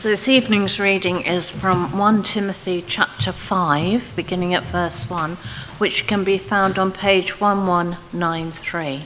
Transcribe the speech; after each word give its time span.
So 0.00 0.08
this 0.08 0.28
evening's 0.28 0.80
reading 0.80 1.26
is 1.26 1.50
from 1.50 1.98
1 1.98 2.22
Timothy 2.22 2.82
chapter 2.86 3.32
5, 3.32 4.14
beginning 4.16 4.54
at 4.54 4.62
verse 4.62 5.10
1, 5.10 5.32
which 5.76 6.06
can 6.06 6.24
be 6.24 6.38
found 6.38 6.78
on 6.78 6.90
page 6.90 7.38
1193. 7.38 9.02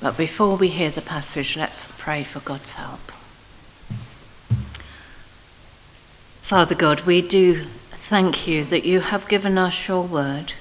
But 0.00 0.16
before 0.16 0.56
we 0.56 0.68
hear 0.68 0.90
the 0.90 1.02
passage, 1.02 1.56
let's 1.56 1.92
pray 1.98 2.22
for 2.22 2.38
God's 2.38 2.74
help. 2.74 3.00
Father 6.42 6.76
God, 6.76 7.00
we 7.00 7.20
do 7.20 7.64
thank 7.90 8.46
you 8.46 8.62
that 8.66 8.84
you 8.84 9.00
have 9.00 9.26
given 9.26 9.58
us 9.58 9.88
your 9.88 10.04
word 10.04 10.54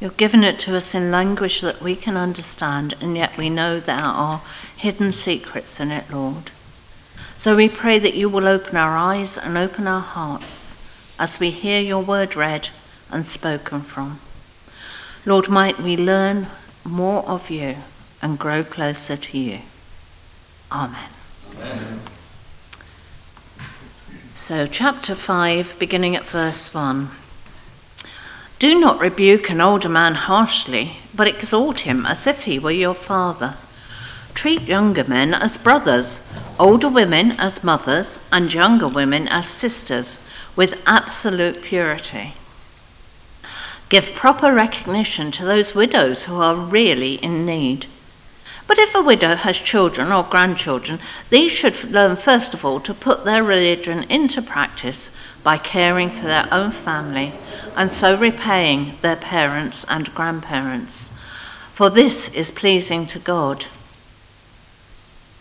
You've 0.00 0.16
given 0.16 0.42
it 0.44 0.58
to 0.60 0.76
us 0.76 0.94
in 0.94 1.10
language 1.10 1.60
that 1.60 1.82
we 1.82 1.94
can 1.94 2.16
understand, 2.16 2.94
and 3.02 3.16
yet 3.16 3.36
we 3.36 3.50
know 3.50 3.78
there 3.78 3.96
are 3.96 4.40
hidden 4.74 5.12
secrets 5.12 5.78
in 5.78 5.90
it, 5.90 6.10
Lord. 6.10 6.50
So 7.36 7.54
we 7.54 7.68
pray 7.68 7.98
that 7.98 8.14
you 8.14 8.28
will 8.30 8.48
open 8.48 8.76
our 8.76 8.96
eyes 8.96 9.36
and 9.36 9.58
open 9.58 9.86
our 9.86 10.00
hearts 10.00 10.82
as 11.18 11.38
we 11.38 11.50
hear 11.50 11.82
your 11.82 12.02
word 12.02 12.34
read 12.34 12.70
and 13.10 13.26
spoken 13.26 13.82
from. 13.82 14.20
Lord, 15.26 15.50
might 15.50 15.78
we 15.78 15.98
learn 15.98 16.46
more 16.82 17.22
of 17.28 17.50
you 17.50 17.76
and 18.22 18.38
grow 18.38 18.64
closer 18.64 19.16
to 19.16 19.38
you. 19.38 19.60
Amen. 20.72 21.10
Amen. 21.58 22.00
So, 24.32 24.66
chapter 24.66 25.14
5, 25.14 25.76
beginning 25.78 26.16
at 26.16 26.24
verse 26.24 26.72
1. 26.72 27.10
Do 28.60 28.78
not 28.78 29.00
rebuke 29.00 29.48
an 29.48 29.62
older 29.62 29.88
man 29.88 30.14
harshly, 30.14 30.98
but 31.14 31.26
exhort 31.26 31.80
him 31.80 32.04
as 32.04 32.26
if 32.26 32.42
he 32.42 32.58
were 32.58 32.70
your 32.70 32.92
father. 32.92 33.54
Treat 34.34 34.60
younger 34.60 35.04
men 35.04 35.32
as 35.32 35.56
brothers, 35.56 36.30
older 36.58 36.90
women 36.90 37.32
as 37.38 37.64
mothers, 37.64 38.28
and 38.30 38.52
younger 38.52 38.86
women 38.86 39.28
as 39.28 39.48
sisters, 39.48 40.22
with 40.56 40.82
absolute 40.86 41.62
purity. 41.62 42.34
Give 43.88 44.14
proper 44.14 44.52
recognition 44.52 45.30
to 45.30 45.46
those 45.46 45.74
widows 45.74 46.26
who 46.26 46.38
are 46.38 46.54
really 46.54 47.14
in 47.14 47.46
need. 47.46 47.86
But 48.70 48.78
if 48.78 48.94
a 48.94 49.02
widow 49.02 49.34
has 49.34 49.58
children 49.58 50.12
or 50.12 50.22
grandchildren, 50.22 51.00
these 51.28 51.50
should 51.50 51.90
learn 51.90 52.14
first 52.14 52.54
of 52.54 52.64
all 52.64 52.78
to 52.82 52.94
put 52.94 53.24
their 53.24 53.42
religion 53.42 54.04
into 54.04 54.40
practice 54.40 55.10
by 55.42 55.58
caring 55.58 56.08
for 56.08 56.26
their 56.26 56.46
own 56.52 56.70
family 56.70 57.32
and 57.74 57.90
so 57.90 58.16
repaying 58.16 58.94
their 59.00 59.16
parents 59.16 59.84
and 59.90 60.14
grandparents. 60.14 61.08
For 61.74 61.90
this 61.90 62.32
is 62.32 62.52
pleasing 62.52 63.06
to 63.06 63.18
God. 63.18 63.66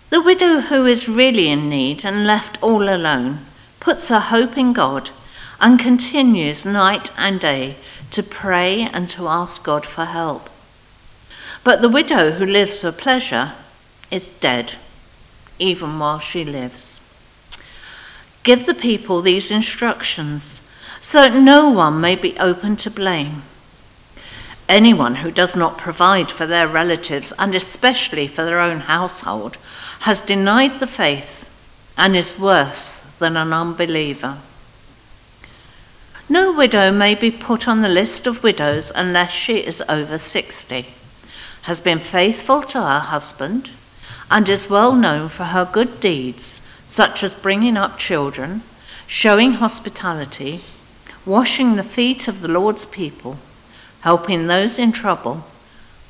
The 0.10 0.24
widow 0.24 0.62
who 0.62 0.88
is 0.88 1.08
really 1.08 1.50
in 1.50 1.70
need 1.70 2.04
and 2.04 2.26
left 2.26 2.58
all 2.64 2.90
alone 2.90 3.46
puts 3.80 4.10
her 4.10 4.22
hope 4.22 4.58
in 4.58 4.74
God 4.74 5.12
and 5.62 5.80
continues 5.80 6.66
night 6.66 7.12
and 7.16 7.40
day 7.40 7.76
to 8.10 8.24
pray 8.24 8.90
and 8.92 9.08
to 9.12 9.28
ask 9.28 9.64
God 9.64 9.86
for 9.86 10.06
help. 10.06 10.50
But 11.64 11.82
the 11.82 11.90
widow 11.90 12.32
who 12.32 12.46
lives 12.46 12.82
for 12.82 12.92
pleasure 12.92 13.54
is 14.12 14.30
dead, 14.30 14.76
even 15.60 16.00
while 16.00 16.20
she 16.20 16.44
lives. 16.44 17.02
Give 18.44 18.66
the 18.66 18.74
people 18.74 19.22
these 19.22 19.52
instructions 19.52 20.68
so 21.02 21.22
that 21.22 21.40
no 21.40 21.70
one 21.70 22.02
may 22.02 22.16
be 22.16 22.38
open 22.40 22.76
to 22.78 22.90
blame. 22.90 23.44
Anyone 24.68 25.16
who 25.16 25.32
does 25.32 25.56
not 25.56 25.78
provide 25.78 26.32
for 26.32 26.46
their 26.46 26.68
relatives, 26.68 27.34
and 27.40 27.56
especially 27.56 28.28
for 28.28 28.46
their 28.46 28.60
own 28.60 28.82
household, 28.82 29.58
has 30.02 30.22
denied 30.22 30.80
the 30.80 30.88
faith 30.88 31.50
and 31.98 32.16
is 32.16 32.40
worse 32.40 33.00
than 33.20 33.36
an 33.36 33.52
unbeliever. 33.52 34.38
No 36.30 36.54
widow 36.54 36.92
may 36.92 37.16
be 37.16 37.32
put 37.32 37.68
on 37.68 37.82
the 37.82 37.90
list 37.90 38.28
of 38.28 38.44
widows 38.44 38.92
unless 38.96 39.32
she 39.32 39.58
is 39.58 39.84
over 39.90 40.20
60, 40.20 40.86
has 41.70 41.80
been 41.80 42.00
faithful 42.00 42.64
to 42.64 42.82
her 42.82 43.00
husband, 43.00 43.70
and 44.32 44.50
is 44.50 44.72
well 44.72 44.92
known 44.92 45.30
for 45.30 45.44
her 45.44 45.70
good 45.72 46.00
deeds, 46.00 46.68
such 46.88 47.24
as 47.24 47.36
bringing 47.36 47.78
up 47.78 47.96
children, 48.00 48.64
showing 49.06 49.52
hospitality, 49.52 50.62
washing 51.28 51.76
the 51.76 51.84
feet 51.84 52.28
of 52.28 52.42
the 52.42 52.48
Lord's 52.48 52.88
people, 52.88 53.38
helping 54.02 54.48
those 54.48 54.80
in 54.80 54.92
trouble, 54.92 55.46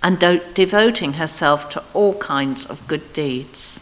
and 0.01 0.17
do- 0.17 0.39
devoting 0.53 1.13
herself 1.13 1.67
to 1.69 1.83
all 1.93 2.13
kinds 2.19 2.65
of 2.65 2.87
good 2.87 3.11
deeds. 3.11 3.81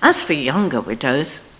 As 0.00 0.24
for 0.24 0.32
younger 0.32 0.80
widows, 0.80 1.54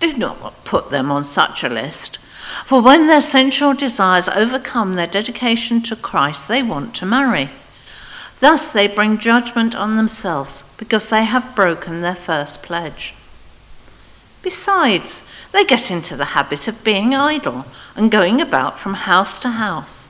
do 0.00 0.12
not 0.18 0.66
put 0.66 0.90
them 0.90 1.10
on 1.10 1.24
such 1.24 1.64
a 1.64 1.70
list, 1.70 2.18
for 2.66 2.82
when 2.82 3.06
their 3.06 3.22
sensual 3.22 3.72
desires 3.72 4.28
overcome 4.28 4.96
their 4.96 5.06
dedication 5.06 5.80
to 5.84 5.96
Christ, 5.96 6.46
they 6.46 6.62
want 6.62 6.94
to 6.96 7.06
marry. 7.06 7.48
Thus 8.40 8.72
they 8.72 8.88
bring 8.88 9.18
judgment 9.18 9.74
on 9.74 9.96
themselves 9.96 10.70
because 10.78 11.08
they 11.10 11.24
have 11.24 11.54
broken 11.54 12.00
their 12.00 12.14
first 12.14 12.62
pledge. 12.62 13.14
Besides, 14.42 15.30
they 15.52 15.64
get 15.64 15.90
into 15.90 16.16
the 16.16 16.32
habit 16.36 16.66
of 16.66 16.82
being 16.82 17.14
idle 17.14 17.66
and 17.94 18.10
going 18.10 18.40
about 18.40 18.80
from 18.80 18.94
house 18.94 19.38
to 19.40 19.50
house. 19.50 20.08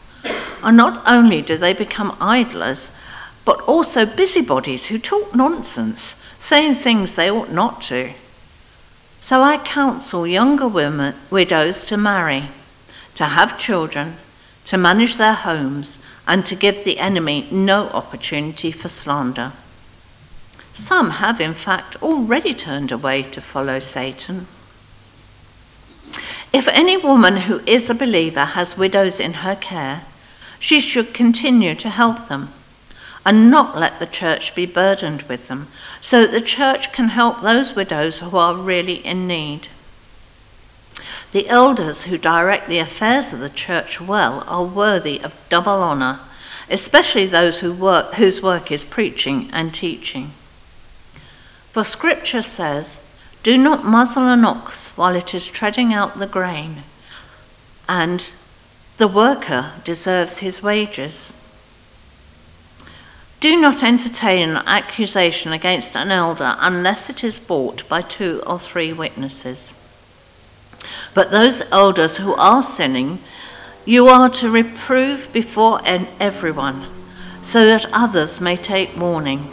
And 0.63 0.77
not 0.77 1.03
only 1.07 1.43
do 1.43 1.57
they 1.57 1.73
become 1.73 2.17
idlers, 2.21 2.97
but 3.45 3.61
also 3.63 4.07
busybodies 4.07 4.87
who 4.87 4.99
talk 4.99 5.35
nonsense, 5.35 6.25
saying 6.39 6.75
things 6.75 7.17
they 7.17 7.31
ought 7.31 7.51
not 7.51 7.83
to. 7.83 8.13
So 9.21 9.43
I 9.43 9.59
counsel 9.59 10.27
younger 10.27 10.69
women, 10.69 11.15
widows 11.31 11.83
to 11.85 11.97
marry, 11.97 12.45
to 13.17 13.25
have 13.25 13.59
children, 13.59 14.17
to 14.67 14.79
manage 14.79 15.17
their 15.17 15.35
homes, 15.35 15.99
and 16.31 16.47
to 16.47 16.55
give 16.55 16.85
the 16.85 17.01
enemy 17.01 17.49
no 17.51 17.89
opportunity 17.89 18.71
for 18.71 18.89
slander. 18.89 19.51
Some 20.75 21.11
have, 21.11 21.41
in 21.41 21.55
fact, 21.55 22.01
already 22.01 22.55
turned 22.55 22.93
away 22.93 23.25
to 23.25 23.41
follow 23.41 23.81
Satan. 23.81 24.47
If 26.53 26.69
any 26.69 26.97
woman 26.97 27.37
who 27.37 27.59
is 27.67 27.91
a 27.91 27.97
believer 27.97 28.45
has 28.45 28.79
widows 28.79 29.19
in 29.19 29.43
her 29.43 29.57
care, 29.57 30.03
she 30.61 30.79
should 30.79 31.15
continue 31.15 31.75
to 31.75 31.89
help 31.89 32.29
them 32.29 32.51
and 33.27 33.51
not 33.51 33.77
let 33.77 33.99
the 33.99 34.07
church 34.07 34.55
be 34.55 34.67
burdened 34.67 35.23
with 35.23 35.49
them, 35.49 35.67
so 36.01 36.23
that 36.23 36.31
the 36.31 36.41
church 36.41 36.93
can 36.93 37.09
help 37.09 37.41
those 37.41 37.75
widows 37.75 38.21
who 38.21 38.37
are 38.37 38.55
really 38.55 39.05
in 39.05 39.27
need. 39.27 39.67
The 41.33 41.49
elders 41.49 42.05
who 42.05 42.19
direct 42.19 42.69
the 42.69 42.81
affairs 42.81 43.33
of 43.33 43.39
the 43.39 43.51
church 43.51 44.01
well 44.01 44.45
are 44.49 44.65
worthy 44.65 45.21
of 45.21 45.37
double 45.49 45.83
honour, 45.83 46.21
especially 46.69 47.27
those 47.27 47.61
who 47.61 47.73
work, 47.73 48.15
whose 48.15 48.43
work 48.43 48.73
is 48.73 48.85
preaching 48.85 49.49
and 49.53 49.73
teaching. 49.73 50.33
For 51.73 51.85
scripture 51.85 52.43
says, 52.43 53.07
do 53.43 53.57
not 53.57 53.85
muzzle 53.85 54.29
an 54.29 54.45
ox 54.45 54.97
while 54.99 55.15
it 55.15 55.35
is 55.35 55.47
treading 55.47 55.95
out 55.95 56.19
the 56.19 56.27
grain, 56.27 56.83
and 57.89 58.33
the 58.99 59.09
worker 59.09 59.73
deserves 59.83 60.39
his 60.39 60.63
wages. 60.63 61.37
Do 63.39 63.59
not 63.59 63.83
entertain 63.83 64.51
an 64.51 64.63
accusation 64.67 65.53
against 65.53 65.97
an 65.97 66.11
elder 66.11 66.55
unless 66.59 67.09
it 67.09 67.25
is 67.25 67.39
brought 67.39 67.89
by 67.89 68.03
two 68.03 68.43
or 68.47 68.59
three 68.59 68.93
witnesses. 68.93 69.73
But 71.15 71.31
those 71.31 71.63
elders 71.71 72.19
who 72.19 72.35
are 72.35 72.63
sinning, 72.63 73.19
you 73.85 74.09
are 74.09 74.29
to 74.31 74.51
reprove 74.51 75.33
before 75.33 75.81
everyone, 75.85 76.87
so 77.43 77.67
that 77.67 77.93
others 77.93 78.41
may 78.41 78.57
take 78.57 78.97
warning. 78.97 79.51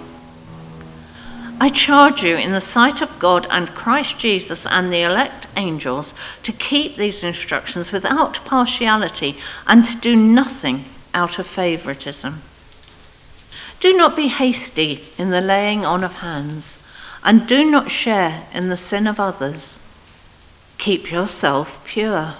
I 1.59 1.69
charge 1.69 2.23
you 2.23 2.35
in 2.35 2.51
the 2.51 2.61
sight 2.61 3.01
of 3.01 3.17
God 3.17 3.47
and 3.49 3.73
Christ 3.73 4.19
Jesus 4.19 4.67
and 4.67 4.93
the 4.93 5.01
elect 5.01 5.47
angels 5.57 6.13
to 6.43 6.51
keep 6.51 6.95
these 6.95 7.23
instructions 7.23 7.91
without 7.91 8.35
partiality 8.45 9.37
and 9.65 9.83
to 9.83 9.99
do 9.99 10.15
nothing 10.15 10.85
out 11.15 11.39
of 11.39 11.47
favoritism. 11.47 12.43
Do 13.79 13.97
not 13.97 14.15
be 14.15 14.27
hasty 14.27 15.05
in 15.17 15.31
the 15.31 15.41
laying 15.41 15.83
on 15.83 16.03
of 16.03 16.19
hands, 16.19 16.87
and 17.23 17.47
do 17.47 17.69
not 17.69 17.89
share 17.89 18.45
in 18.53 18.69
the 18.69 18.77
sin 18.77 19.07
of 19.07 19.19
others. 19.19 19.86
Keep 20.77 21.11
yourself 21.11 21.83
pure. 21.85 22.35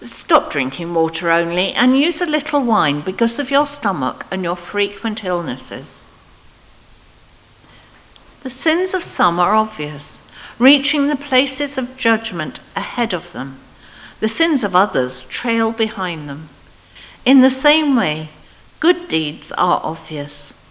Stop 0.00 0.50
drinking 0.50 0.94
water 0.94 1.30
only 1.30 1.72
and 1.72 1.98
use 1.98 2.20
a 2.20 2.26
little 2.26 2.62
wine 2.62 3.00
because 3.00 3.38
of 3.38 3.50
your 3.50 3.66
stomach 3.66 4.26
and 4.30 4.44
your 4.44 4.56
frequent 4.56 5.24
illnesses. 5.24 6.04
The 8.42 8.50
sins 8.50 8.94
of 8.94 9.02
some 9.02 9.40
are 9.40 9.54
obvious, 9.54 10.30
reaching 10.58 11.08
the 11.08 11.16
places 11.16 11.76
of 11.76 11.96
judgment 11.96 12.60
ahead 12.76 13.12
of 13.12 13.32
them. 13.32 13.58
The 14.20 14.28
sins 14.28 14.62
of 14.62 14.76
others 14.76 15.26
trail 15.28 15.72
behind 15.72 16.28
them. 16.28 16.48
In 17.24 17.40
the 17.40 17.50
same 17.50 17.96
way, 17.96 18.28
Good 18.80 19.08
deeds 19.08 19.50
are 19.52 19.80
obvious, 19.82 20.64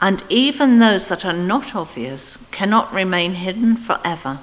and 0.00 0.24
even 0.28 0.80
those 0.80 1.06
that 1.06 1.24
are 1.24 1.32
not 1.32 1.76
obvious 1.76 2.44
cannot 2.50 2.92
remain 2.92 3.34
hidden 3.34 3.76
forever. 3.76 4.40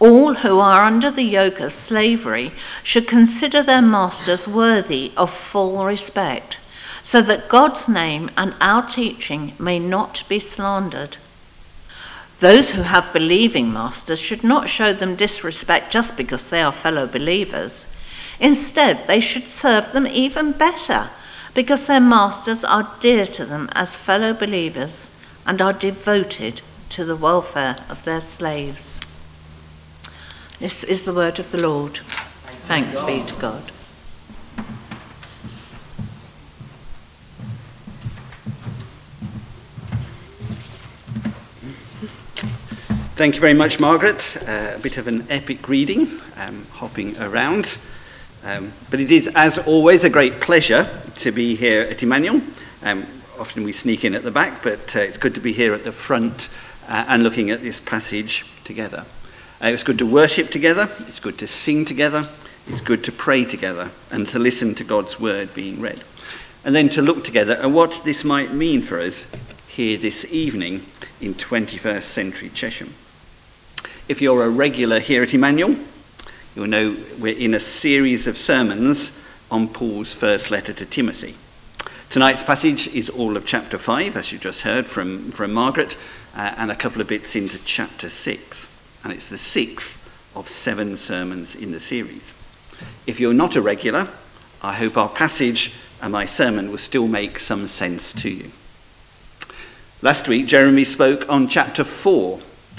All 0.00 0.34
who 0.34 0.60
are 0.60 0.84
under 0.84 1.10
the 1.10 1.24
yoke 1.24 1.58
of 1.58 1.72
slavery 1.72 2.52
should 2.84 3.08
consider 3.08 3.62
their 3.64 3.82
masters 3.82 4.46
worthy 4.46 5.10
of 5.16 5.30
full 5.32 5.84
respect, 5.84 6.60
so 7.02 7.20
that 7.22 7.48
God's 7.48 7.88
name 7.88 8.30
and 8.36 8.54
our 8.60 8.86
teaching 8.86 9.54
may 9.58 9.80
not 9.80 10.22
be 10.28 10.38
slandered. 10.38 11.16
Those 12.38 12.70
who 12.70 12.82
have 12.82 13.12
believing 13.12 13.72
masters 13.72 14.20
should 14.20 14.44
not 14.44 14.68
show 14.68 14.92
them 14.92 15.16
disrespect 15.16 15.90
just 15.90 16.16
because 16.16 16.48
they 16.48 16.62
are 16.62 16.70
fellow 16.70 17.08
believers. 17.08 17.92
Instead, 18.38 19.04
they 19.08 19.20
should 19.20 19.48
serve 19.48 19.90
them 19.90 20.06
even 20.06 20.52
better 20.52 21.10
because 21.54 21.88
their 21.88 22.00
masters 22.00 22.64
are 22.64 22.94
dear 23.00 23.26
to 23.26 23.44
them 23.44 23.68
as 23.72 23.96
fellow 23.96 24.32
believers 24.32 25.10
and 25.44 25.60
are 25.60 25.72
devoted 25.72 26.62
to 26.90 27.04
the 27.04 27.16
welfare 27.16 27.74
of 27.90 28.04
their 28.04 28.20
slaves. 28.20 29.00
This 30.60 30.82
is 30.82 31.04
the 31.04 31.14
word 31.14 31.38
of 31.38 31.52
the 31.52 31.62
Lord. 31.62 31.98
Thanks, 32.66 33.00
be 33.02 33.22
to 33.24 33.34
God. 33.40 33.62
Thank 43.14 43.36
you 43.36 43.40
very 43.40 43.54
much, 43.54 43.78
Margaret. 43.78 44.36
Uh, 44.48 44.72
a 44.74 44.80
bit 44.80 44.98
of 44.98 45.06
an 45.06 45.24
epic 45.30 45.68
reading, 45.68 46.08
um, 46.36 46.66
hopping 46.72 47.16
around. 47.18 47.78
Um, 48.44 48.72
but 48.90 48.98
it 48.98 49.12
is, 49.12 49.28
as 49.36 49.58
always, 49.58 50.02
a 50.02 50.10
great 50.10 50.40
pleasure 50.40 50.90
to 51.16 51.30
be 51.30 51.54
here 51.54 51.82
at 51.82 52.02
Emmanuel. 52.02 52.40
Um, 52.82 53.06
often 53.38 53.62
we 53.62 53.70
sneak 53.72 54.04
in 54.04 54.12
at 54.16 54.24
the 54.24 54.32
back, 54.32 54.64
but 54.64 54.96
uh, 54.96 55.00
it's 55.00 55.18
good 55.18 55.36
to 55.36 55.40
be 55.40 55.52
here 55.52 55.72
at 55.72 55.84
the 55.84 55.92
front 55.92 56.48
uh, 56.88 57.04
and 57.06 57.22
looking 57.22 57.50
at 57.50 57.60
this 57.60 57.78
passage 57.78 58.44
together. 58.64 59.04
Uh, 59.62 59.68
it's 59.68 59.82
good 59.82 59.98
to 59.98 60.06
worship 60.06 60.50
together, 60.50 60.88
it's 61.00 61.20
good 61.20 61.38
to 61.38 61.46
sing 61.46 61.84
together, 61.84 62.28
it's 62.68 62.80
good 62.80 63.02
to 63.04 63.12
pray 63.12 63.44
together, 63.44 63.90
and 64.10 64.28
to 64.28 64.38
listen 64.38 64.74
to 64.74 64.84
God's 64.84 65.18
word 65.18 65.52
being 65.54 65.80
read. 65.80 66.02
And 66.64 66.74
then 66.74 66.88
to 66.90 67.02
look 67.02 67.24
together 67.24 67.54
at 67.54 67.70
what 67.70 68.02
this 68.04 68.24
might 68.24 68.52
mean 68.52 68.82
for 68.82 69.00
us 69.00 69.34
here 69.68 69.96
this 69.96 70.32
evening 70.32 70.84
in 71.20 71.34
21st 71.34 72.02
century 72.02 72.50
Chesham. 72.50 72.92
If 74.08 74.20
you're 74.20 74.44
a 74.44 74.50
regular 74.50 75.00
here 75.00 75.22
at 75.22 75.34
Emmanuel, 75.34 75.76
You'll 76.58 76.66
know 76.66 76.96
we're 77.20 77.38
in 77.38 77.54
a 77.54 77.60
series 77.60 78.26
of 78.26 78.36
sermons 78.36 79.24
on 79.48 79.68
Paul's 79.68 80.12
first 80.12 80.50
letter 80.50 80.72
to 80.72 80.84
Timothy. 80.84 81.36
Tonight's 82.10 82.42
passage 82.42 82.88
is 82.88 83.08
all 83.08 83.36
of 83.36 83.46
chapter 83.46 83.78
5, 83.78 84.16
as 84.16 84.32
you 84.32 84.40
just 84.40 84.62
heard 84.62 84.84
from, 84.86 85.30
from 85.30 85.52
Margaret, 85.52 85.96
uh, 86.34 86.54
and 86.56 86.72
a 86.72 86.74
couple 86.74 87.00
of 87.00 87.06
bits 87.06 87.36
into 87.36 87.62
chapter 87.64 88.08
6. 88.08 88.67
and 89.04 89.12
it's 89.12 89.28
the 89.28 89.38
sixth 89.38 89.96
of 90.34 90.48
seven 90.48 90.96
sermons 90.96 91.56
in 91.56 91.70
the 91.70 91.80
series. 91.80 92.34
If 93.06 93.20
you're 93.20 93.34
not 93.34 93.56
a 93.56 93.62
regular, 93.62 94.08
I 94.62 94.74
hope 94.74 94.96
our 94.96 95.08
passage 95.08 95.74
and 96.00 96.12
my 96.12 96.26
sermon 96.26 96.70
will 96.70 96.78
still 96.78 97.08
make 97.08 97.38
some 97.38 97.66
sense 97.66 98.12
to 98.14 98.30
you. 98.30 98.50
Last 100.00 100.28
week, 100.28 100.46
Jeremy 100.46 100.84
spoke 100.84 101.28
on 101.28 101.48
chapter 101.48 101.82
4 101.82 102.38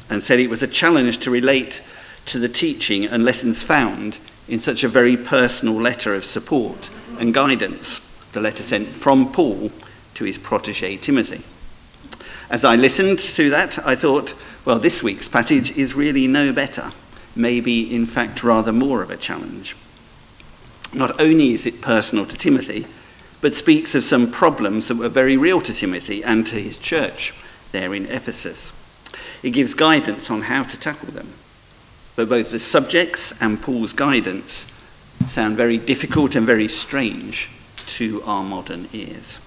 and 0.10 0.24
said 0.24 0.40
it 0.40 0.50
was 0.50 0.64
a 0.64 0.68
challenge 0.68 1.18
to 1.20 1.32
relate 1.32 1.84
to 2.28 2.40
the 2.40 2.48
teaching 2.48 3.06
and 3.06 3.26
lessons 3.26 3.62
found 3.62 4.18
in 4.48 4.60
such 4.60 4.84
a 4.84 4.88
very 4.88 5.18
personal 5.18 5.76
letter 5.76 6.16
of 6.16 6.26
support 6.26 6.90
and 7.20 7.34
guidance, 7.34 8.00
the 8.32 8.40
letter 8.40 8.64
sent 8.64 8.88
from 8.88 9.32
Paul 9.32 9.72
to 10.16 10.24
his 10.24 10.38
protege 10.38 10.98
Timothy. 10.98 11.44
As 12.50 12.66
I 12.66 12.76
listened 12.76 13.20
to 13.20 13.50
that, 13.52 13.86
I 13.86 13.96
thought, 13.96 14.34
well, 14.70 14.80
this 14.80 15.02
week's 15.02 15.28
passage 15.28 15.76
is 15.76 15.96
really 15.96 16.28
no 16.28 16.54
better, 16.54 16.92
maybe, 17.36 17.94
in 17.94 18.06
fact, 18.06 18.44
rather 18.44 18.72
more 18.72 19.02
of 19.02 19.10
a 19.10 19.18
challenge. 19.18 19.76
Not 20.94 21.20
only 21.20 21.54
is 21.54 21.66
it 21.66 21.82
personal 21.82 22.28
to 22.28 22.38
Timothy, 22.38 22.86
but 23.42 23.56
speaks 23.56 23.96
of 23.96 24.06
some 24.06 24.30
problems 24.30 24.88
that 24.88 24.98
were 24.98 25.10
very 25.10 25.38
real 25.38 25.60
to 25.62 25.74
Timothy 25.74 26.24
and 26.24 26.46
to 26.46 26.62
his 26.62 26.78
church 26.78 27.34
there 27.72 27.96
in 27.96 28.06
Ephesus. 28.06 28.72
It 29.42 29.52
gives 29.52 29.74
guidance 29.74 30.30
on 30.30 30.44
how 30.44 30.62
to 30.62 30.80
tackle 30.80 31.14
them 31.14 31.34
but 32.20 32.28
both 32.28 32.52
the 32.52 32.60
subjects 32.60 33.42
and 33.42 33.62
Paul's 33.62 33.94
guidance 33.94 34.78
sound 35.26 35.56
very 35.56 35.78
difficult 35.78 36.36
and 36.36 36.46
very 36.46 36.68
strange 36.68 37.50
to 37.88 38.22
our 38.24 38.44
modern 38.44 38.90
ears. 38.92 39.40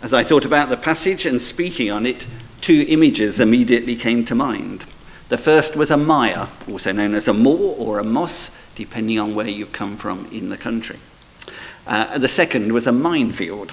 As 0.00 0.14
I 0.14 0.24
thought 0.24 0.46
about 0.46 0.70
the 0.70 0.78
passage 0.78 1.26
and 1.26 1.42
speaking 1.42 1.90
on 1.90 2.06
it, 2.06 2.26
two 2.64 2.86
images 2.88 3.40
immediately 3.40 3.94
came 3.94 4.24
to 4.24 4.34
mind. 4.34 4.86
The 5.28 5.36
first 5.36 5.76
was 5.76 5.90
a 5.90 5.98
mire, 5.98 6.48
also 6.66 6.92
known 6.92 7.14
as 7.14 7.28
a 7.28 7.34
moor 7.34 7.76
or 7.76 7.98
a 7.98 8.04
moss, 8.04 8.58
depending 8.74 9.18
on 9.18 9.34
where 9.34 9.46
you 9.46 9.66
come 9.66 9.98
from 9.98 10.26
in 10.32 10.48
the 10.48 10.56
country. 10.56 10.96
Uh, 11.86 12.16
the 12.16 12.26
second 12.26 12.72
was 12.72 12.86
a 12.86 12.92
minefield, 12.92 13.70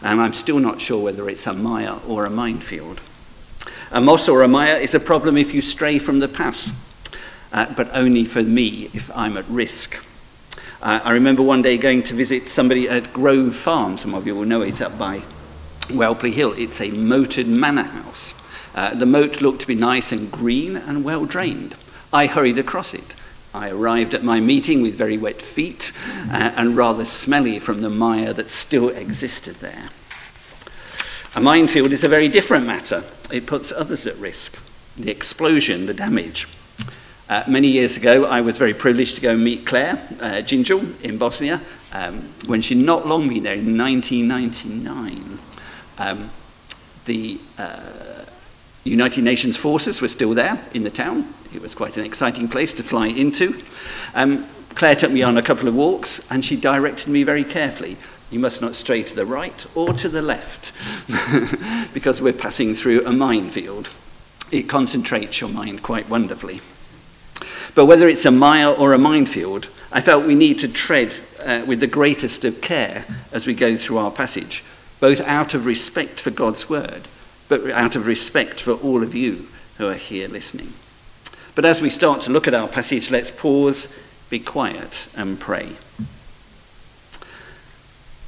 and 0.00 0.20
I'm 0.20 0.32
still 0.32 0.60
not 0.60 0.80
sure 0.80 1.02
whether 1.02 1.28
it's 1.28 1.48
a 1.48 1.52
mire 1.52 1.96
or 2.06 2.24
a 2.24 2.30
minefield. 2.30 3.00
A 3.90 4.00
moss 4.00 4.28
or 4.28 4.42
a 4.42 4.48
mire 4.48 4.76
is 4.76 4.94
a 4.94 5.00
problem 5.00 5.36
if 5.36 5.52
you 5.52 5.60
stray 5.60 5.98
from 5.98 6.20
the 6.20 6.28
path 6.28 6.72
uh, 7.52 7.72
but 7.76 7.88
only 7.94 8.24
for 8.24 8.42
me 8.42 8.90
if 8.94 9.10
I'm 9.16 9.36
at 9.36 9.48
risk. 9.48 10.04
Uh, 10.80 11.00
I 11.02 11.12
remember 11.14 11.42
one 11.42 11.62
day 11.62 11.78
going 11.78 12.04
to 12.04 12.14
visit 12.14 12.46
somebody 12.46 12.88
at 12.88 13.12
Grove 13.12 13.56
Farm. 13.56 13.98
Some 13.98 14.14
of 14.14 14.24
you 14.24 14.36
will 14.36 14.44
know 14.44 14.62
it 14.62 14.80
up 14.80 14.96
by 14.96 15.22
Whelpley 15.86 16.32
Hill. 16.32 16.52
It's 16.52 16.80
a 16.80 16.90
moated 16.90 17.46
manor 17.46 17.82
house. 17.82 18.34
Uh, 18.74 18.94
the 18.94 19.06
moat 19.06 19.40
looked 19.40 19.60
to 19.60 19.66
be 19.66 19.74
nice 19.74 20.12
and 20.12 20.30
green 20.30 20.76
and 20.76 21.04
well 21.04 21.24
drained. 21.24 21.76
I 22.12 22.26
hurried 22.26 22.58
across 22.58 22.94
it. 22.94 23.14
I 23.54 23.70
arrived 23.70 24.14
at 24.14 24.24
my 24.24 24.40
meeting 24.40 24.82
with 24.82 24.96
very 24.96 25.16
wet 25.16 25.40
feet 25.40 25.92
uh, 26.30 26.52
and 26.56 26.76
rather 26.76 27.04
smelly 27.04 27.60
from 27.60 27.82
the 27.82 27.90
mire 27.90 28.32
that 28.32 28.50
still 28.50 28.88
existed 28.88 29.56
there. 29.56 29.90
A 31.36 31.40
minefield 31.40 31.92
is 31.92 32.02
a 32.04 32.08
very 32.08 32.28
different 32.28 32.66
matter. 32.66 33.04
It 33.32 33.46
puts 33.46 33.70
others 33.70 34.06
at 34.06 34.16
risk. 34.16 34.60
The 34.96 35.10
explosion, 35.10 35.86
the 35.86 35.94
damage. 35.94 36.48
Uh, 37.28 37.42
many 37.48 37.68
years 37.68 37.96
ago, 37.96 38.26
I 38.26 38.40
was 38.40 38.58
very 38.58 38.74
privileged 38.74 39.14
to 39.16 39.20
go 39.20 39.36
meet 39.36 39.66
Claire 39.66 39.94
uh, 40.20 40.42
Gingell 40.42 41.00
in 41.02 41.16
Bosnia 41.16 41.60
um, 41.92 42.20
when 42.46 42.60
she'd 42.60 42.78
not 42.78 43.06
long 43.06 43.28
been 43.28 43.44
there 43.44 43.54
in 43.54 43.78
1999. 43.78 45.38
Um, 45.98 46.30
the 47.04 47.38
uh, 47.58 48.24
United 48.84 49.24
Nations 49.24 49.56
forces 49.56 50.00
were 50.00 50.08
still 50.08 50.34
there 50.34 50.62
in 50.74 50.82
the 50.82 50.90
town. 50.90 51.32
It 51.54 51.62
was 51.62 51.74
quite 51.74 51.96
an 51.96 52.04
exciting 52.04 52.48
place 52.48 52.74
to 52.74 52.82
fly 52.82 53.06
into. 53.06 53.58
Um, 54.14 54.46
Claire 54.74 54.96
took 54.96 55.12
me 55.12 55.22
on 55.22 55.36
a 55.36 55.42
couple 55.42 55.68
of 55.68 55.74
walks 55.74 56.30
and 56.30 56.44
she 56.44 56.56
directed 56.56 57.08
me 57.08 57.22
very 57.22 57.44
carefully. 57.44 57.96
You 58.30 58.40
must 58.40 58.60
not 58.60 58.74
stray 58.74 59.02
to 59.04 59.14
the 59.14 59.24
right 59.24 59.64
or 59.74 59.92
to 59.92 60.08
the 60.08 60.22
left 60.22 60.72
because 61.94 62.20
we're 62.20 62.32
passing 62.32 62.74
through 62.74 63.06
a 63.06 63.12
minefield. 63.12 63.88
It 64.50 64.68
concentrates 64.68 65.40
your 65.40 65.50
mind 65.50 65.82
quite 65.82 66.08
wonderfully. 66.08 66.60
But 67.74 67.86
whether 67.86 68.08
it's 68.08 68.24
a 68.24 68.30
mile 68.30 68.74
or 68.74 68.92
a 68.92 68.98
minefield, 68.98 69.68
I 69.92 70.00
felt 70.00 70.26
we 70.26 70.34
need 70.34 70.58
to 70.60 70.68
tread 70.68 71.14
uh, 71.44 71.64
with 71.66 71.80
the 71.80 71.86
greatest 71.86 72.44
of 72.44 72.60
care 72.60 73.04
as 73.32 73.46
we 73.46 73.54
go 73.54 73.76
through 73.76 73.98
our 73.98 74.10
passage 74.10 74.64
both 75.00 75.20
out 75.20 75.54
of 75.54 75.66
respect 75.66 76.20
for 76.20 76.30
God's 76.30 76.68
word, 76.68 77.08
but 77.48 77.70
out 77.70 77.96
of 77.96 78.06
respect 78.06 78.60
for 78.60 78.72
all 78.72 79.02
of 79.02 79.14
you 79.14 79.46
who 79.78 79.88
are 79.88 79.94
here 79.94 80.28
listening. 80.28 80.72
But 81.54 81.64
as 81.64 81.82
we 81.82 81.90
start 81.90 82.22
to 82.22 82.32
look 82.32 82.48
at 82.48 82.54
our 82.54 82.68
passage, 82.68 83.10
let's 83.10 83.30
pause, 83.30 83.98
be 84.30 84.40
quiet, 84.40 85.08
and 85.16 85.38
pray. 85.38 85.76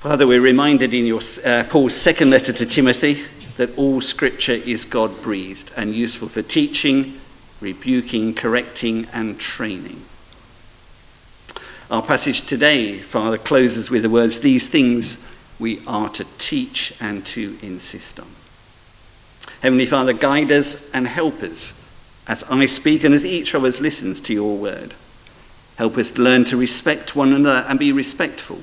Father, 0.00 0.26
we're 0.26 0.40
reminded 0.40 0.94
in 0.94 1.06
your, 1.06 1.20
uh, 1.44 1.64
Paul's 1.68 1.94
second 1.94 2.30
letter 2.30 2.52
to 2.52 2.66
Timothy 2.66 3.25
that 3.56 3.76
all 3.76 4.00
scripture 4.00 4.52
is 4.52 4.85
God 4.85 5.23
breathed 5.23 5.73
and 5.76 5.94
useful 5.94 6.28
for 6.28 6.42
teaching 6.42 7.18
rebuking, 7.61 8.35
correcting, 8.35 9.06
and 9.12 9.38
training. 9.38 10.02
Our 11.90 12.02
passage 12.02 12.42
today, 12.42 12.99
Father, 12.99 13.38
closes 13.38 13.90
with 13.90 14.02
the 14.02 14.11
words, 14.11 14.40
These 14.40 14.68
things 14.68 15.25
we 15.59 15.81
are 15.87 16.09
to 16.11 16.25
teach 16.39 16.95
and 17.01 17.25
to 17.27 17.57
insist 17.63 18.21
on. 18.21 18.29
Heavenly 19.63 19.87
Father, 19.87 20.13
guide 20.13 20.53
us 20.53 20.91
and 20.93 21.07
help 21.07 21.43
us 21.43 21.83
as 22.27 22.45
I 22.45 22.67
speak 22.67 23.05
and 23.05 23.15
as 23.15 23.25
each 23.25 23.55
of 23.55 23.65
us 23.65 23.81
listens 23.81 24.21
to 24.21 24.35
your 24.35 24.57
word. 24.57 24.95
Help 25.77 25.97
us 25.97 26.19
learn 26.19 26.45
to 26.47 26.57
respect 26.57 27.15
one 27.15 27.33
another 27.33 27.67
and 27.69 27.79
be 27.79 27.93
respectful, 27.93 28.61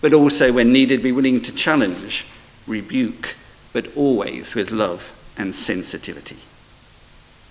but 0.00 0.12
also, 0.12 0.52
when 0.52 0.72
needed, 0.72 1.02
be 1.02 1.12
willing 1.12 1.40
to 1.42 1.54
challenge, 1.54 2.26
rebuke, 2.66 3.34
but 3.72 3.94
always 3.96 4.54
with 4.54 4.70
love 4.70 5.12
and 5.36 5.54
sensitivity. 5.54 6.36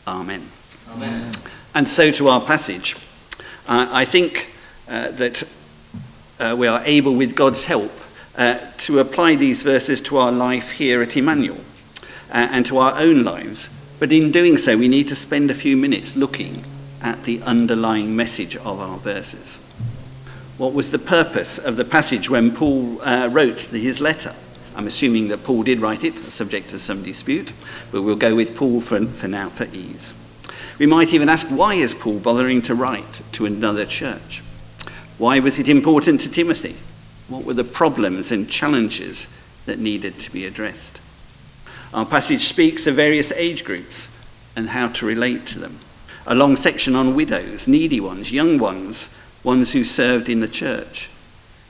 Amen. 0.08 0.48
Amen. 0.92 1.32
And 1.74 1.90
so 1.90 2.12
to 2.12 2.28
our 2.28 2.42
passage. 2.42 2.96
Uh, 3.68 3.90
I 3.92 4.06
think 4.06 4.54
uh, 4.88 5.10
that 5.12 5.44
uh, 6.40 6.56
we 6.58 6.68
are 6.68 6.82
able, 6.86 7.16
with 7.16 7.36
God's 7.36 7.66
help, 7.66 7.92
uh, 8.38 8.60
to 8.78 9.00
apply 9.00 9.36
these 9.36 9.64
verses 9.64 10.02
to 10.02 10.18
our 10.18 10.32
life 10.32 10.72
here 10.72 11.02
at 11.02 11.16
Emmanuel 11.16 11.60
uh, 12.32 12.48
and 12.52 12.66
to 12.66 12.78
our 12.78 13.00
own 13.00 13.24
lives. 13.24 13.70
But 14.00 14.12
in 14.12 14.32
doing 14.32 14.58
so, 14.58 14.78
we 14.78 14.88
need 14.88 15.08
to 15.08 15.16
spend 15.16 15.50
a 15.50 15.56
few 15.56 15.78
minutes 15.78 16.16
looking 16.16 16.62
at 17.02 17.24
the 17.24 17.42
underlying 17.44 18.16
message 18.16 18.58
of 18.58 18.80
our 18.80 18.98
verses. 18.98 19.58
What 20.58 20.74
was 20.74 20.92
the 20.92 21.00
purpose 21.00 21.58
of 21.58 21.76
the 21.76 21.86
passage 21.86 22.30
when 22.30 22.54
Paul 22.54 23.02
uh, 23.02 23.30
wrote 23.32 23.60
his 23.62 24.02
letter? 24.02 24.34
I'm 24.76 24.88
assuming 24.88 25.30
that 25.30 25.44
Paul 25.44 25.64
did 25.64 25.80
write 25.80 26.04
it, 26.04 26.18
subject 26.18 26.70
to 26.70 26.80
some 26.80 27.04
dispute, 27.04 27.54
but 27.92 28.02
we'll 28.02 28.18
go 28.18 28.36
with 28.36 28.56
Paul 28.56 28.82
for, 28.82 29.06
for 29.06 29.28
now 29.28 29.50
for 29.50 29.66
ease. 29.74 30.14
We 30.78 30.86
might 30.86 31.14
even 31.14 31.30
ask 31.30 31.48
why 31.48 31.76
is 31.76 31.94
Paul 31.94 32.20
bothering 32.20 32.62
to 32.64 32.76
write 32.76 33.22
to 33.34 33.46
another 33.46 33.86
church? 33.86 34.44
Why 35.18 35.40
was 35.40 35.60
it 35.60 35.70
important 35.70 36.22
to 36.22 36.32
Timothy? 36.32 36.76
What 37.28 37.46
were 37.46 37.54
the 37.54 37.64
problems 37.64 38.32
and 38.32 38.50
challenges 38.50 39.28
that 39.66 39.80
needed 39.80 40.20
to 40.20 40.32
be 40.32 40.46
addressed? 40.46 41.02
Our 41.94 42.06
passage 42.06 42.44
speaks 42.44 42.88
of 42.88 42.96
various 42.96 43.32
age 43.32 43.64
groups 43.64 44.10
and 44.56 44.70
how 44.70 44.90
to 44.90 45.06
relate 45.06 45.46
to 45.48 45.60
them. 45.60 45.80
A 46.28 46.36
long 46.36 46.56
section 46.56 46.96
on 46.96 47.16
widows, 47.16 47.68
needy 47.68 48.00
ones, 48.00 48.32
young 48.32 48.58
ones, 48.58 49.14
ones 49.44 49.74
who 49.74 49.84
served 49.84 50.30
in 50.30 50.40
the 50.40 50.48
church. 50.48 51.10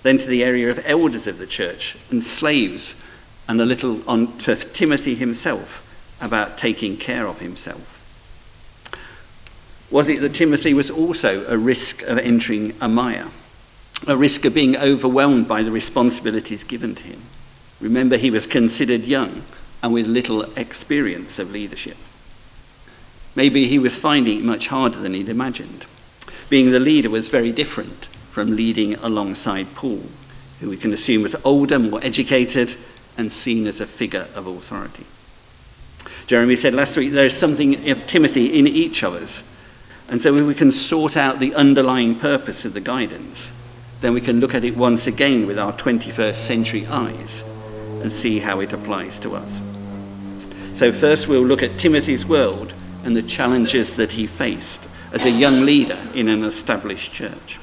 Then 0.03 0.17
to 0.17 0.27
the 0.27 0.43
area 0.43 0.69
of 0.69 0.85
elders 0.85 1.27
of 1.27 1.37
the 1.37 1.47
church 1.47 1.97
and 2.09 2.23
slaves, 2.23 3.01
and 3.47 3.59
a 3.61 3.65
little 3.65 4.07
on 4.09 4.37
to 4.39 4.55
Timothy 4.55 5.15
himself 5.15 5.81
about 6.21 6.57
taking 6.57 6.97
care 6.97 7.27
of 7.27 7.39
himself. 7.39 7.91
Was 9.91 10.09
it 10.09 10.21
that 10.21 10.33
Timothy 10.33 10.73
was 10.73 10.89
also 10.89 11.45
a 11.47 11.57
risk 11.57 12.01
of 12.03 12.17
entering 12.17 12.73
a 12.81 12.87
mire, 12.87 13.27
a 14.07 14.15
risk 14.15 14.45
of 14.45 14.53
being 14.53 14.77
overwhelmed 14.77 15.47
by 15.47 15.63
the 15.63 15.71
responsibilities 15.71 16.63
given 16.63 16.95
to 16.95 17.03
him? 17.03 17.21
Remember, 17.81 18.17
he 18.17 18.31
was 18.31 18.47
considered 18.47 19.03
young 19.03 19.43
and 19.81 19.93
with 19.93 20.07
little 20.07 20.43
experience 20.57 21.39
of 21.39 21.51
leadership. 21.51 21.97
Maybe 23.35 23.67
he 23.67 23.79
was 23.79 23.97
finding 23.97 24.39
it 24.39 24.43
much 24.43 24.67
harder 24.67 24.97
than 24.97 25.13
he'd 25.13 25.29
imagined. 25.29 25.85
Being 26.49 26.71
the 26.71 26.79
leader 26.79 27.09
was 27.09 27.29
very 27.29 27.51
different 27.51 28.05
from 28.31 28.55
leading 28.55 28.95
alongside 28.95 29.75
Paul, 29.75 30.03
who 30.59 30.69
we 30.69 30.77
can 30.77 30.93
assume 30.93 31.23
was 31.23 31.35
older, 31.43 31.79
more 31.79 32.03
educated, 32.03 32.75
and 33.17 33.31
seen 33.31 33.67
as 33.67 33.81
a 33.81 33.85
figure 33.85 34.27
of 34.35 34.47
authority. 34.47 35.05
Jeremy 36.27 36.55
said 36.55 36.73
last 36.73 36.97
week 36.97 37.11
there 37.11 37.25
is 37.25 37.37
something 37.37 37.89
of 37.89 38.07
Timothy 38.07 38.57
in 38.57 38.67
each 38.67 39.03
of 39.03 39.13
us 39.13 39.43
and 40.07 40.21
so 40.21 40.33
we 40.33 40.53
can 40.53 40.71
sort 40.71 41.17
out 41.17 41.39
the 41.39 41.55
underlying 41.55 42.15
purpose 42.15 42.65
of 42.65 42.73
the 42.73 42.81
guidance, 42.81 43.53
then 44.05 44.13
we 44.13 44.21
can 44.21 44.39
look 44.39 44.53
at 44.53 44.63
it 44.63 44.77
once 44.77 45.07
again 45.07 45.47
with 45.47 45.57
our 45.57 45.73
21st 45.73 46.35
century 46.35 46.85
eyes 46.85 47.43
and 48.03 48.13
see 48.13 48.37
how 48.37 48.59
it 48.59 48.71
applies 48.71 49.17
to 49.17 49.35
us. 49.35 49.59
So, 50.75 50.91
first, 50.91 51.27
we'll 51.27 51.41
look 51.41 51.63
at 51.63 51.79
Timothy's 51.79 52.23
world 52.23 52.71
and 53.03 53.15
the 53.15 53.23
challenges 53.23 53.95
that 53.95 54.11
he 54.11 54.27
faced 54.27 54.91
as 55.11 55.25
a 55.25 55.31
young 55.31 55.65
leader 55.65 55.97
in 56.13 56.27
an 56.27 56.43
established 56.43 57.13
church. 57.13 57.59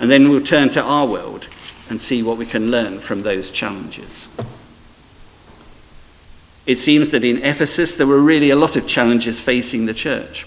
And 0.00 0.10
then 0.10 0.28
we'll 0.28 0.40
turn 0.40 0.68
to 0.70 0.82
our 0.82 1.06
world 1.06 1.46
and 1.90 2.00
see 2.00 2.24
what 2.24 2.38
we 2.38 2.46
can 2.46 2.72
learn 2.72 2.98
from 2.98 3.22
those 3.22 3.52
challenges. 3.52 4.26
It 6.66 6.80
seems 6.80 7.12
that 7.12 7.22
in 7.22 7.36
Ephesus 7.44 7.94
there 7.94 8.08
were 8.08 8.20
really 8.20 8.50
a 8.50 8.56
lot 8.56 8.74
of 8.74 8.88
challenges 8.88 9.40
facing 9.40 9.86
the 9.86 9.94
church. 9.94 10.44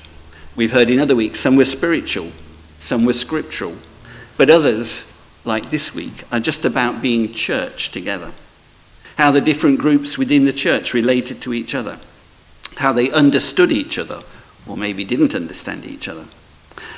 We've 0.57 0.73
heard 0.73 0.89
in 0.89 0.99
other 0.99 1.15
weeks 1.15 1.39
some 1.39 1.55
were 1.55 1.63
spiritual, 1.63 2.31
some 2.79 3.05
were 3.05 3.13
scriptural, 3.13 3.75
but 4.35 4.49
others, 4.49 5.10
like 5.43 5.69
this 5.69 5.93
week, 5.95 6.23
are 6.31 6.39
just 6.39 6.65
about 6.65 7.01
being 7.01 7.33
church 7.33 7.91
together. 7.91 8.31
How 9.17 9.31
the 9.31 9.41
different 9.41 9.79
groups 9.79 10.17
within 10.17 10.45
the 10.45 10.53
church 10.53 10.93
related 10.93 11.41
to 11.41 11.53
each 11.53 11.75
other, 11.75 11.99
how 12.77 12.93
they 12.93 13.11
understood 13.11 13.71
each 13.71 13.97
other, 13.97 14.21
or 14.67 14.77
maybe 14.77 15.03
didn't 15.03 15.35
understand 15.35 15.85
each 15.85 16.07
other. 16.07 16.25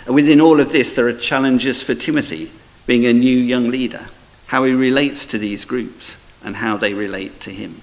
And 0.05 0.15
within 0.15 0.41
all 0.41 0.59
of 0.59 0.71
this, 0.71 0.93
there 0.93 1.07
are 1.07 1.13
challenges 1.13 1.81
for 1.81 1.95
Timothy, 1.95 2.51
being 2.85 3.05
a 3.05 3.13
new 3.13 3.37
young 3.37 3.69
leader, 3.69 4.07
how 4.47 4.63
he 4.63 4.73
relates 4.73 5.25
to 5.27 5.37
these 5.37 5.65
groups 5.65 6.19
and 6.43 6.57
how 6.57 6.77
they 6.77 6.93
relate 6.93 7.39
to 7.41 7.51
him. 7.51 7.81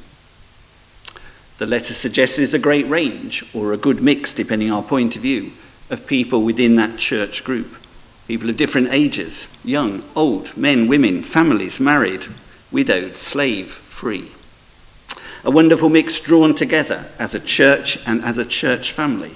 The 1.59 1.67
letter 1.67 1.95
suggests 1.95 2.37
there's 2.37 2.55
a 2.55 2.59
great 2.59 2.88
range, 2.88 3.45
or 3.55 3.73
a 3.73 3.79
good 3.79 4.00
mix, 4.00 4.33
depending 4.33 4.71
on 4.71 4.79
our 4.79 4.83
point 4.83 5.17
of 5.17 5.23
view, 5.23 5.52
of 5.90 6.07
people 6.07 6.43
within 6.43 6.76
that 6.76 6.99
church 6.99 7.45
group. 7.45 7.76
People 8.31 8.49
of 8.49 8.57
different 8.57 8.93
ages 8.93 9.49
young, 9.65 10.05
old, 10.15 10.57
men, 10.57 10.87
women, 10.87 11.21
families, 11.21 11.81
married, 11.81 12.25
widowed, 12.71 13.17
slave, 13.17 13.67
free. 13.73 14.31
A 15.43 15.51
wonderful 15.51 15.89
mix 15.89 16.21
drawn 16.21 16.55
together 16.55 17.07
as 17.19 17.35
a 17.35 17.41
church 17.41 17.99
and 18.07 18.23
as 18.23 18.39
a 18.39 18.45
church 18.45 18.93
family 18.93 19.33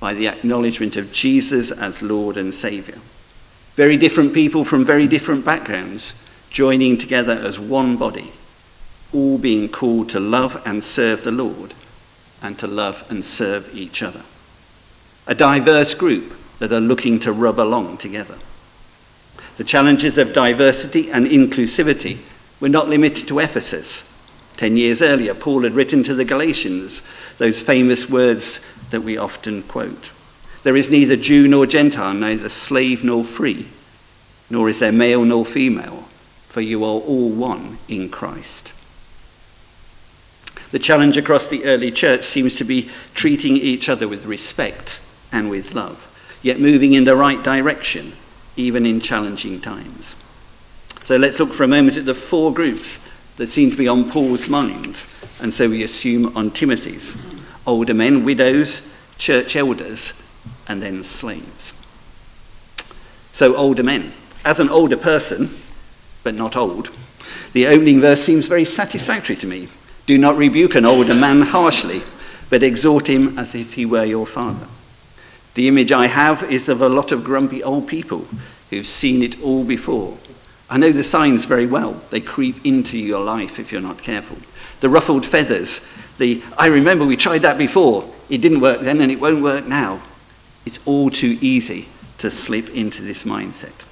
by 0.00 0.14
the 0.14 0.26
acknowledgement 0.26 0.96
of 0.96 1.12
Jesus 1.12 1.70
as 1.70 2.00
Lord 2.00 2.38
and 2.38 2.54
Saviour. 2.54 2.96
Very 3.74 3.98
different 3.98 4.32
people 4.32 4.64
from 4.64 4.86
very 4.86 5.06
different 5.06 5.44
backgrounds 5.44 6.14
joining 6.48 6.96
together 6.96 7.34
as 7.34 7.60
one 7.60 7.98
body 7.98 8.32
all 9.12 9.36
being 9.36 9.68
called 9.68 10.08
to 10.08 10.18
love 10.18 10.62
and 10.64 10.82
serve 10.82 11.24
the 11.24 11.30
Lord 11.30 11.74
and 12.40 12.58
to 12.58 12.66
love 12.66 13.04
and 13.10 13.22
serve 13.22 13.76
each 13.76 14.02
other. 14.02 14.22
A 15.26 15.34
diverse 15.34 15.92
group 15.92 16.32
that 16.58 16.72
are 16.72 16.80
looking 16.80 17.18
to 17.20 17.32
rub 17.32 17.58
along 17.58 17.98
together. 17.98 18.36
The 19.56 19.64
challenges 19.64 20.18
of 20.18 20.32
diversity 20.32 21.10
and 21.10 21.26
inclusivity 21.26 22.18
were 22.60 22.68
not 22.68 22.88
limited 22.88 23.28
to 23.28 23.38
Ephesus. 23.38 24.10
Ten 24.56 24.76
years 24.76 25.02
earlier, 25.02 25.34
Paul 25.34 25.62
had 25.62 25.74
written 25.74 26.02
to 26.04 26.14
the 26.14 26.24
Galatians 26.24 27.02
those 27.38 27.60
famous 27.60 28.08
words 28.08 28.66
that 28.90 29.02
we 29.02 29.16
often 29.16 29.62
quote 29.64 30.12
There 30.62 30.76
is 30.76 30.90
neither 30.90 31.16
Jew 31.16 31.48
nor 31.48 31.66
Gentile, 31.66 32.14
neither 32.14 32.48
slave 32.48 33.04
nor 33.04 33.24
free, 33.24 33.66
nor 34.48 34.68
is 34.68 34.78
there 34.78 34.92
male 34.92 35.24
nor 35.24 35.44
female, 35.44 36.04
for 36.48 36.60
you 36.60 36.84
are 36.84 37.00
all 37.00 37.30
one 37.30 37.78
in 37.88 38.08
Christ. 38.08 38.72
The 40.70 40.78
challenge 40.78 41.16
across 41.16 41.46
the 41.46 41.64
early 41.64 41.92
church 41.92 42.24
seems 42.24 42.56
to 42.56 42.64
be 42.64 42.90
treating 43.14 43.56
each 43.56 43.88
other 43.88 44.08
with 44.08 44.26
respect 44.26 45.00
and 45.30 45.50
with 45.50 45.74
love, 45.74 46.13
yet 46.44 46.60
moving 46.60 46.92
in 46.92 47.04
the 47.04 47.16
right 47.16 47.42
direction, 47.42 48.12
even 48.54 48.84
in 48.84 49.00
challenging 49.00 49.60
times. 49.60 50.14
So 51.02 51.16
let's 51.16 51.40
look 51.40 51.54
for 51.54 51.64
a 51.64 51.68
moment 51.68 51.96
at 51.96 52.04
the 52.04 52.14
four 52.14 52.52
groups 52.52 53.04
that 53.36 53.46
seem 53.48 53.70
to 53.70 53.76
be 53.76 53.88
on 53.88 54.10
Paul's 54.10 54.48
mind, 54.48 55.02
and 55.42 55.52
so 55.52 55.68
we 55.70 55.82
assume 55.82 56.36
on 56.36 56.50
Timothy's 56.50 57.16
older 57.66 57.94
men, 57.94 58.26
widows, 58.26 58.92
church 59.16 59.56
elders, 59.56 60.22
and 60.68 60.82
then 60.82 61.02
slaves. 61.02 61.72
So, 63.32 63.56
older 63.56 63.82
men. 63.82 64.12
As 64.44 64.60
an 64.60 64.68
older 64.68 64.98
person, 64.98 65.48
but 66.22 66.34
not 66.34 66.56
old, 66.56 66.90
the 67.54 67.66
opening 67.66 68.02
verse 68.02 68.22
seems 68.22 68.46
very 68.46 68.66
satisfactory 68.66 69.36
to 69.36 69.46
me. 69.46 69.68
Do 70.04 70.18
not 70.18 70.36
rebuke 70.36 70.74
an 70.74 70.84
older 70.84 71.14
man 71.14 71.40
harshly, 71.40 72.02
but 72.50 72.62
exhort 72.62 73.08
him 73.08 73.38
as 73.38 73.54
if 73.54 73.72
he 73.72 73.86
were 73.86 74.04
your 74.04 74.26
father. 74.26 74.66
The 75.54 75.68
image 75.68 75.92
I 75.92 76.06
have 76.06 76.42
is 76.44 76.68
of 76.68 76.82
a 76.82 76.88
lot 76.88 77.12
of 77.12 77.24
grumpy 77.24 77.62
old 77.62 77.86
people 77.86 78.26
who've 78.70 78.86
seen 78.86 79.22
it 79.22 79.40
all 79.42 79.64
before. 79.64 80.18
I 80.68 80.78
know 80.78 80.90
the 80.90 81.04
signs 81.04 81.44
very 81.44 81.66
well. 81.66 81.92
They 82.10 82.20
creep 82.20 82.64
into 82.66 82.98
your 82.98 83.24
life 83.24 83.58
if 83.58 83.70
you're 83.70 83.80
not 83.80 84.02
careful. 84.02 84.38
The 84.80 84.88
ruffled 84.88 85.24
feathers, 85.24 85.88
the 86.18 86.42
I 86.58 86.66
remember 86.66 87.06
we 87.06 87.16
tried 87.16 87.42
that 87.42 87.58
before. 87.58 88.10
It 88.28 88.40
didn't 88.40 88.60
work 88.60 88.80
then 88.80 89.00
and 89.00 89.12
it 89.12 89.20
won't 89.20 89.42
work 89.42 89.66
now. 89.66 90.02
It's 90.66 90.80
all 90.86 91.10
too 91.10 91.38
easy 91.40 91.88
to 92.18 92.30
slip 92.30 92.70
into 92.70 93.02
this 93.02 93.24
mindset. 93.24 93.84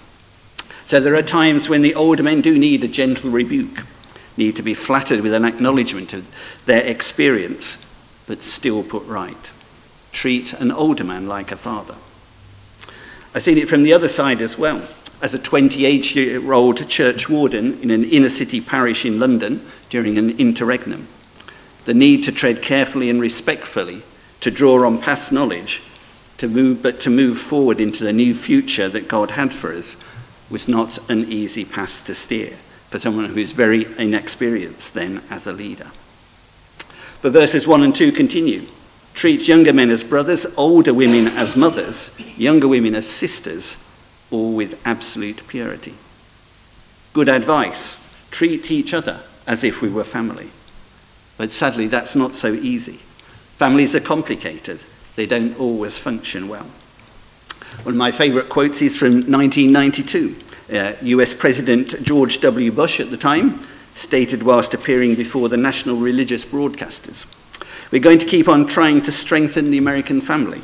So 0.87 1.01
there 1.01 1.15
are 1.15 1.23
times 1.23 1.69
when 1.69 1.83
the 1.83 1.95
older 1.95 2.23
men 2.23 2.41
do 2.41 2.59
need 2.59 2.83
a 2.83 2.89
gentle 2.89 3.31
rebuke 3.31 3.85
need 4.37 4.57
to 4.57 4.63
be 4.63 4.75
flattered 4.75 5.21
with 5.21 5.35
an 5.35 5.45
acknowledgement 5.45 6.13
of 6.13 6.27
their 6.67 6.83
experience, 6.83 7.89
but 8.27 8.43
still 8.43 8.83
put 8.83 9.05
right. 9.05 9.52
Treat 10.13 10.53
an 10.55 10.71
older 10.71 11.05
man 11.05 11.27
like 11.27 11.51
a 11.51 11.57
father. 11.57 11.97
I've 13.35 13.43
seen 13.43 13.59
it 13.59 13.69
from 13.69 13.83
the 13.83 13.93
other 13.93 14.09
side 14.09 14.41
as 14.41 14.59
well. 14.59 14.87
As 15.23 15.35
a 15.35 15.39
28 15.39 16.15
year 16.15 16.53
old 16.53 16.89
church 16.89 17.29
warden 17.29 17.81
in 17.81 17.91
an 17.91 18.05
inner 18.05 18.29
city 18.29 18.61
parish 18.61 19.05
in 19.05 19.19
London 19.19 19.67
during 19.89 20.19
an 20.19 20.39
interregnum, 20.39 21.09
the 21.85 21.95
need 21.95 22.25
to 22.25 22.33
tread 22.33 22.63
carefully 22.63 23.09
and 23.09 23.21
respectfully, 23.21 24.03
to 24.41 24.51
draw 24.51 24.85
on 24.85 24.99
past 24.99 25.33
knowledge, 25.33 25.83
to 26.39 26.49
move, 26.49 26.83
but 26.83 27.01
to 27.01 27.11
move 27.11 27.39
forward 27.39 27.81
into 27.81 28.05
the 28.05 28.13
new 28.13 28.35
future 28.35 28.89
that 28.89 29.09
God 29.09 29.33
had 29.33 29.53
for 29.55 29.73
us 29.73 29.97
was 30.51 30.69
not 30.69 30.99
an 31.09 31.31
easy 31.33 31.65
path 31.65 32.05
to 32.05 32.15
steer 32.15 32.57
for 32.91 32.99
someone 32.99 33.27
who 33.27 33.39
is 33.39 33.53
very 33.53 33.87
inexperienced 33.99 34.93
then 34.93 35.23
as 35.31 35.47
a 35.47 35.53
leader. 35.53 35.91
But 37.23 37.33
verses 37.33 37.67
1 37.67 37.83
and 37.83 37.95
2 37.95 38.13
continue. 38.13 38.67
Treat 39.15 39.47
younger 39.47 39.73
men 39.73 39.91
as 39.91 40.03
brothers, 40.03 40.47
older 40.57 40.95
women 40.95 41.29
as 41.29 41.55
mothers, 41.55 42.19
younger 42.37 42.67
women 42.67 42.95
as 42.95 43.07
sisters, 43.07 43.87
all 44.31 44.55
with 44.55 44.81
absolute 44.87 45.47
purity. 45.47 45.95
Good 47.13 47.29
advice, 47.29 47.99
treat 48.31 48.71
each 48.71 48.95
other 48.95 49.21
as 49.47 49.65
if 49.65 49.83
we 49.83 49.91
were 49.91 50.05
family. 50.05 50.51
But 51.37 51.53
sadly, 51.53 51.89
that's 51.89 52.17
not 52.17 52.35
so 52.35 52.53
easy. 52.53 53.01
Families 53.59 53.95
are 53.95 54.01
complicated, 54.01 54.81
they 55.17 55.27
don't 55.27 55.59
always 55.61 55.99
function 55.99 56.49
well. 56.49 56.67
One 57.83 57.95
of 57.95 57.99
my 57.99 58.13
favourite 58.13 58.49
quotes 58.49 58.81
is 58.81 58.97
from 58.97 59.31
1992. 59.31 60.37
Uh, 60.73 60.95
US 61.03 61.35
President 61.35 62.03
George 62.03 62.41
W. 62.41 62.73
Bush 62.73 62.99
at 62.99 63.11
the 63.11 63.17
time 63.17 63.61
stated 63.95 64.43
whilst 64.43 64.73
appearing 64.73 65.15
before 65.15 65.51
the 65.51 65.57
national 65.57 65.97
religious 65.97 66.45
broadcasters 66.45 67.27
We're 67.93 68.01
going 68.01 68.19
to 68.21 68.27
keep 68.27 68.49
on 68.49 68.67
trying 68.67 69.03
to 69.03 69.13
strengthen 69.13 69.71
the 69.71 69.77
American 69.77 70.23
family, 70.23 70.63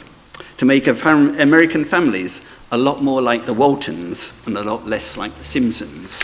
to 0.56 0.64
make 0.64 0.86
American 0.86 1.84
families 1.84 2.40
a 2.72 2.78
lot 2.78 3.02
more 3.02 3.20
like 3.20 3.44
the 3.44 3.52
Waltons 3.52 4.42
and 4.46 4.56
a 4.56 4.64
lot 4.64 4.86
less 4.86 5.18
like 5.18 5.34
the 5.34 5.44
Simpsons. 5.44 6.22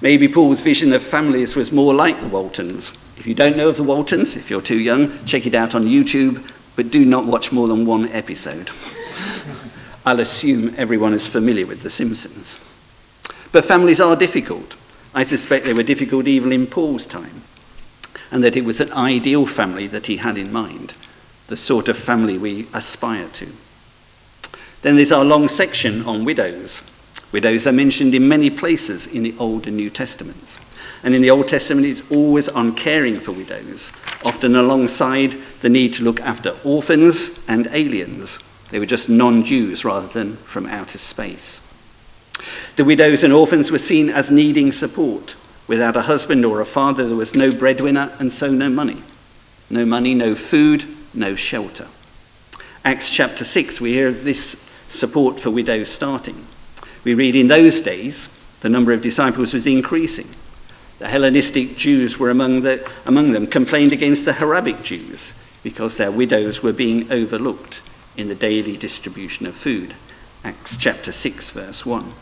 Maybe 0.00 0.26
Paul's 0.26 0.60
vision 0.60 0.92
of 0.92 1.04
families 1.04 1.54
was 1.54 1.70
more 1.70 1.94
like 1.94 2.20
the 2.20 2.26
Waltons. 2.26 2.90
If 3.16 3.28
you 3.28 3.34
don't 3.34 3.56
know 3.56 3.68
of 3.68 3.76
the 3.76 3.84
Waltons, 3.84 4.36
if 4.36 4.50
you're 4.50 4.60
too 4.60 4.80
young, 4.80 5.24
check 5.24 5.46
it 5.46 5.54
out 5.54 5.76
on 5.76 5.84
YouTube, 5.84 6.52
but 6.74 6.90
do 6.90 7.04
not 7.04 7.24
watch 7.24 7.52
more 7.52 7.68
than 7.68 7.86
one 7.86 8.08
episode. 8.08 8.70
I'll 10.04 10.18
assume 10.18 10.74
everyone 10.76 11.14
is 11.14 11.28
familiar 11.28 11.64
with 11.64 11.82
The 11.82 11.90
Simpsons. 11.90 12.58
But 13.52 13.64
families 13.64 14.00
are 14.00 14.16
difficult. 14.16 14.74
I 15.14 15.22
suspect 15.22 15.64
they 15.64 15.74
were 15.74 15.84
difficult 15.84 16.26
even 16.26 16.52
in 16.52 16.66
Paul's 16.66 17.06
time, 17.06 17.42
and 18.34 18.42
that 18.42 18.56
it 18.56 18.64
was 18.64 18.80
an 18.80 18.92
ideal 18.92 19.46
family 19.46 19.86
that 19.86 20.08
he 20.08 20.16
had 20.16 20.36
in 20.36 20.52
mind, 20.52 20.92
the 21.46 21.56
sort 21.56 21.88
of 21.88 21.96
family 21.96 22.36
we 22.36 22.66
aspire 22.74 23.28
to. 23.28 23.46
Then 24.82 24.96
there's 24.96 25.12
our 25.12 25.24
long 25.24 25.46
section 25.46 26.02
on 26.02 26.24
widows. 26.24 26.82
Widows 27.30 27.64
are 27.68 27.72
mentioned 27.72 28.12
in 28.12 28.26
many 28.26 28.50
places 28.50 29.06
in 29.06 29.22
the 29.22 29.36
Old 29.38 29.68
and 29.68 29.76
New 29.76 29.88
Testaments. 29.88 30.58
And 31.04 31.14
in 31.14 31.22
the 31.22 31.30
Old 31.30 31.46
Testament, 31.46 31.86
it's 31.86 32.10
always 32.10 32.48
on 32.48 32.74
caring 32.74 33.14
for 33.14 33.30
widows, 33.30 33.92
often 34.24 34.56
alongside 34.56 35.36
the 35.60 35.68
need 35.68 35.94
to 35.94 36.02
look 36.02 36.20
after 36.20 36.56
orphans 36.64 37.44
and 37.46 37.68
aliens. 37.70 38.40
They 38.72 38.80
were 38.80 38.86
just 38.86 39.08
non 39.08 39.44
Jews 39.44 39.84
rather 39.84 40.08
than 40.08 40.38
from 40.38 40.66
outer 40.66 40.98
space. 40.98 41.60
The 42.74 42.84
widows 42.84 43.22
and 43.22 43.32
orphans 43.32 43.70
were 43.70 43.78
seen 43.78 44.10
as 44.10 44.32
needing 44.32 44.72
support. 44.72 45.36
Without 45.66 45.96
a 45.96 46.02
husband 46.02 46.44
or 46.44 46.60
a 46.60 46.66
father, 46.66 47.06
there 47.06 47.16
was 47.16 47.34
no 47.34 47.50
breadwinner 47.50 48.12
and 48.18 48.32
so 48.32 48.50
no 48.50 48.68
money. 48.68 49.02
No 49.70 49.86
money, 49.86 50.14
no 50.14 50.34
food, 50.34 50.84
no 51.14 51.34
shelter. 51.34 51.86
Acts 52.84 53.10
chapter 53.10 53.44
6, 53.44 53.80
we 53.80 53.94
hear 53.94 54.10
this 54.10 54.70
support 54.88 55.40
for 55.40 55.50
widows 55.50 55.88
starting. 55.88 56.46
We 57.02 57.14
read 57.14 57.34
in 57.34 57.48
those 57.48 57.80
days, 57.80 58.28
the 58.60 58.68
number 58.68 58.92
of 58.92 59.02
disciples 59.02 59.54
was 59.54 59.66
increasing. 59.66 60.28
The 60.98 61.08
Hellenistic 61.08 61.76
Jews 61.76 62.18
were 62.18 62.30
among, 62.30 62.62
the, 62.62 62.88
among 63.06 63.32
them, 63.32 63.46
complained 63.46 63.92
against 63.92 64.24
the 64.24 64.34
Hebraic 64.34 64.82
Jews 64.82 65.32
because 65.62 65.96
their 65.96 66.10
widows 66.10 66.62
were 66.62 66.72
being 66.72 67.10
overlooked 67.10 67.82
in 68.16 68.28
the 68.28 68.34
daily 68.34 68.76
distribution 68.76 69.46
of 69.46 69.54
food. 69.54 69.94
Acts 70.44 70.76
chapter 70.76 71.10
6, 71.10 71.50
verse 71.50 71.84
1. 71.86 72.12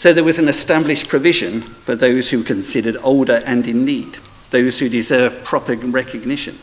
So 0.00 0.14
there 0.14 0.24
was 0.24 0.38
an 0.38 0.48
established 0.48 1.08
provision 1.08 1.60
for 1.60 1.94
those 1.94 2.30
who 2.30 2.38
were 2.38 2.44
considered 2.44 2.96
older 3.02 3.42
and 3.44 3.68
in 3.68 3.84
need, 3.84 4.16
those 4.48 4.78
who 4.78 4.88
deserve 4.88 5.44
proper 5.44 5.76
recognition, 5.76 6.56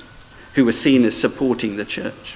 who 0.55 0.65
were 0.65 0.71
seen 0.71 1.05
as 1.05 1.15
supporting 1.15 1.77
the 1.77 1.85
church. 1.85 2.35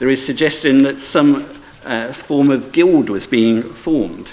There 0.00 0.08
is 0.08 0.26
suggestion 0.26 0.82
that 0.82 0.98
some 0.98 1.46
uh, 1.84 2.12
form 2.12 2.50
of 2.50 2.72
guild 2.72 3.08
was 3.08 3.28
being 3.28 3.62
formed. 3.62 4.32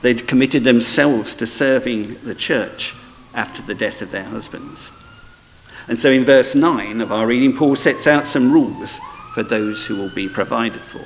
They'd 0.00 0.26
committed 0.26 0.64
themselves 0.64 1.34
to 1.34 1.46
serving 1.46 2.14
the 2.24 2.34
church 2.34 2.94
after 3.34 3.60
the 3.60 3.74
death 3.74 4.00
of 4.00 4.10
their 4.10 4.24
husbands. 4.24 4.90
And 5.86 5.98
so 5.98 6.10
in 6.10 6.24
verse 6.24 6.54
9 6.54 7.02
of 7.02 7.12
our 7.12 7.26
reading, 7.26 7.54
Paul 7.54 7.76
sets 7.76 8.06
out 8.06 8.26
some 8.26 8.50
rules 8.50 9.00
for 9.34 9.42
those 9.42 9.84
who 9.84 9.96
will 9.96 10.14
be 10.14 10.30
provided 10.30 10.80
for. 10.80 11.04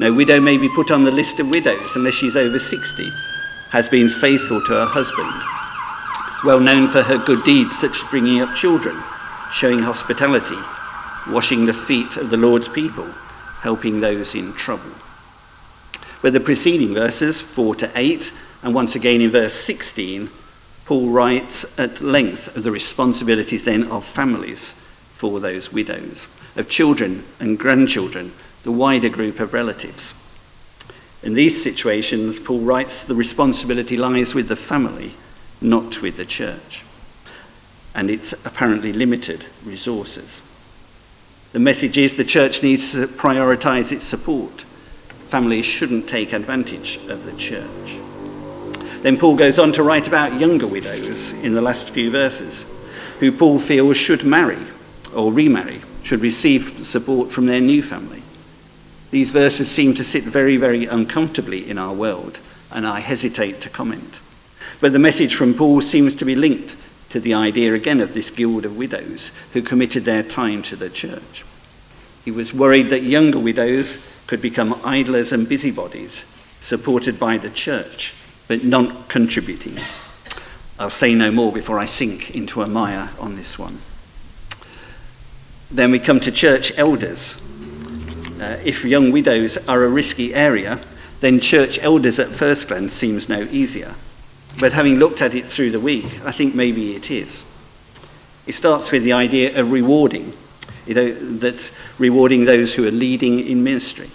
No 0.00 0.14
widow 0.14 0.40
may 0.40 0.56
be 0.56 0.70
put 0.70 0.90
on 0.90 1.04
the 1.04 1.10
list 1.10 1.40
of 1.40 1.50
widows 1.50 1.94
unless 1.94 2.14
she's 2.14 2.34
over 2.34 2.58
60, 2.58 3.10
has 3.68 3.86
been 3.86 4.08
faithful 4.08 4.58
to 4.62 4.72
her 4.72 4.86
husband, 4.86 5.30
well 6.42 6.58
known 6.58 6.88
for 6.88 7.02
her 7.02 7.22
good 7.22 7.44
deeds 7.44 7.78
such 7.78 8.02
as 8.02 8.08
bringing 8.08 8.40
up 8.40 8.54
children, 8.54 8.96
showing 9.52 9.80
hospitality, 9.80 10.56
washing 11.28 11.66
the 11.66 11.74
feet 11.74 12.16
of 12.16 12.30
the 12.30 12.38
Lord's 12.38 12.66
people, 12.66 13.04
helping 13.60 14.00
those 14.00 14.34
in 14.34 14.54
trouble. 14.54 14.90
With 16.22 16.32
the 16.32 16.40
preceding 16.40 16.94
verses, 16.94 17.42
4 17.42 17.74
to 17.74 17.90
8, 17.94 18.32
and 18.62 18.74
once 18.74 18.96
again 18.96 19.20
in 19.20 19.28
verse 19.28 19.52
16, 19.52 20.30
Paul 20.86 21.10
writes 21.10 21.78
at 21.78 22.00
length 22.00 22.56
of 22.56 22.62
the 22.62 22.72
responsibilities 22.72 23.64
then 23.64 23.84
of 23.88 24.06
families 24.06 24.72
for 25.16 25.40
those 25.40 25.74
widows, 25.74 26.26
of 26.56 26.70
children 26.70 27.22
and 27.38 27.58
grandchildren, 27.58 28.32
the 28.62 28.72
wider 28.72 29.08
group 29.08 29.40
of 29.40 29.52
relatives. 29.52 30.14
In 31.22 31.34
these 31.34 31.62
situations, 31.62 32.38
Paul 32.38 32.60
writes 32.60 33.04
the 33.04 33.14
responsibility 33.14 33.96
lies 33.96 34.34
with 34.34 34.48
the 34.48 34.56
family, 34.56 35.12
not 35.60 36.00
with 36.00 36.16
the 36.16 36.24
church, 36.24 36.84
and 37.94 38.10
its 38.10 38.32
apparently 38.46 38.92
limited 38.92 39.44
resources. 39.64 40.40
The 41.52 41.58
message 41.58 41.98
is 41.98 42.16
the 42.16 42.24
church 42.24 42.62
needs 42.62 42.92
to 42.92 43.06
prioritize 43.06 43.92
its 43.92 44.04
support. 44.04 44.62
Families 45.28 45.66
shouldn't 45.66 46.08
take 46.08 46.32
advantage 46.32 46.96
of 47.08 47.24
the 47.24 47.36
church. 47.36 47.98
Then 49.02 49.18
Paul 49.18 49.36
goes 49.36 49.58
on 49.58 49.72
to 49.72 49.82
write 49.82 50.08
about 50.08 50.38
younger 50.38 50.66
widows 50.66 51.32
in 51.42 51.54
the 51.54 51.62
last 51.62 51.90
few 51.90 52.10
verses, 52.10 52.66
who 53.18 53.32
Paul 53.32 53.58
feels 53.58 53.96
should 53.96 54.24
marry 54.24 54.58
or 55.14 55.32
remarry, 55.32 55.80
should 56.02 56.20
receive 56.20 56.86
support 56.86 57.30
from 57.30 57.46
their 57.46 57.60
new 57.60 57.82
family. 57.82 58.19
These 59.10 59.32
verses 59.32 59.70
seem 59.70 59.94
to 59.94 60.04
sit 60.04 60.24
very, 60.24 60.56
very 60.56 60.86
uncomfortably 60.86 61.68
in 61.68 61.78
our 61.78 61.92
world, 61.92 62.38
and 62.70 62.86
I 62.86 63.00
hesitate 63.00 63.60
to 63.62 63.70
comment. 63.70 64.20
But 64.80 64.92
the 64.92 64.98
message 64.98 65.34
from 65.34 65.54
Paul 65.54 65.80
seems 65.80 66.14
to 66.16 66.24
be 66.24 66.36
linked 66.36 66.76
to 67.10 67.20
the 67.20 67.34
idea 67.34 67.74
again 67.74 68.00
of 68.00 68.14
this 68.14 68.30
guild 68.30 68.64
of 68.64 68.76
widows 68.76 69.32
who 69.52 69.62
committed 69.62 70.04
their 70.04 70.22
time 70.22 70.62
to 70.62 70.76
the 70.76 70.88
church. 70.88 71.44
He 72.24 72.30
was 72.30 72.54
worried 72.54 72.90
that 72.90 73.02
younger 73.02 73.38
widows 73.38 74.24
could 74.26 74.40
become 74.40 74.80
idlers 74.84 75.32
and 75.32 75.48
busybodies, 75.48 76.24
supported 76.60 77.18
by 77.18 77.36
the 77.36 77.50
church, 77.50 78.14
but 78.46 78.62
not 78.62 79.08
contributing. 79.08 79.76
I'll 80.78 80.88
say 80.88 81.14
no 81.14 81.32
more 81.32 81.52
before 81.52 81.78
I 81.78 81.84
sink 81.84 82.34
into 82.34 82.62
a 82.62 82.68
mire 82.68 83.10
on 83.18 83.36
this 83.36 83.58
one. 83.58 83.78
Then 85.70 85.90
we 85.90 85.98
come 85.98 86.20
to 86.20 86.32
church 86.32 86.72
elders. 86.78 87.46
Uh, 88.40 88.56
if 88.64 88.84
young 88.84 89.12
widows 89.12 89.58
are 89.68 89.84
a 89.84 89.88
risky 89.88 90.34
area, 90.34 90.80
then 91.20 91.38
church 91.38 91.78
elders 91.82 92.18
at 92.18 92.28
first 92.28 92.68
glance 92.68 92.94
seems 92.94 93.28
no 93.28 93.42
easier. 93.50 93.94
But 94.58 94.72
having 94.72 94.96
looked 94.96 95.20
at 95.20 95.34
it 95.34 95.46
through 95.46 95.72
the 95.72 95.80
week, 95.80 96.06
I 96.24 96.32
think 96.32 96.54
maybe 96.54 96.96
it 96.96 97.10
is. 97.10 97.44
It 98.46 98.54
starts 98.54 98.90
with 98.90 99.04
the 99.04 99.12
idea 99.12 99.58
of 99.60 99.70
rewarding, 99.70 100.32
you 100.86 100.94
know, 100.94 101.12
that 101.38 101.70
rewarding 101.98 102.46
those 102.46 102.74
who 102.74 102.88
are 102.88 102.90
leading 102.90 103.40
in 103.40 103.62
ministry. 103.62 104.08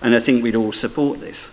And 0.00 0.14
I 0.14 0.20
think 0.20 0.42
we'd 0.42 0.54
all 0.54 0.72
support 0.72 1.20
this. 1.20 1.50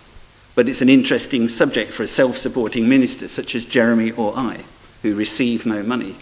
But 0.54 0.68
it's 0.68 0.80
an 0.80 0.88
interesting 0.88 1.48
subject 1.48 1.90
for 1.90 2.04
a 2.04 2.06
self 2.06 2.36
supporting 2.36 2.88
minister 2.88 3.26
such 3.26 3.56
as 3.56 3.66
Jeremy 3.66 4.12
or 4.12 4.32
I, 4.36 4.60
who 5.02 5.16
receive 5.16 5.66
no 5.66 5.82
money. 5.82 6.16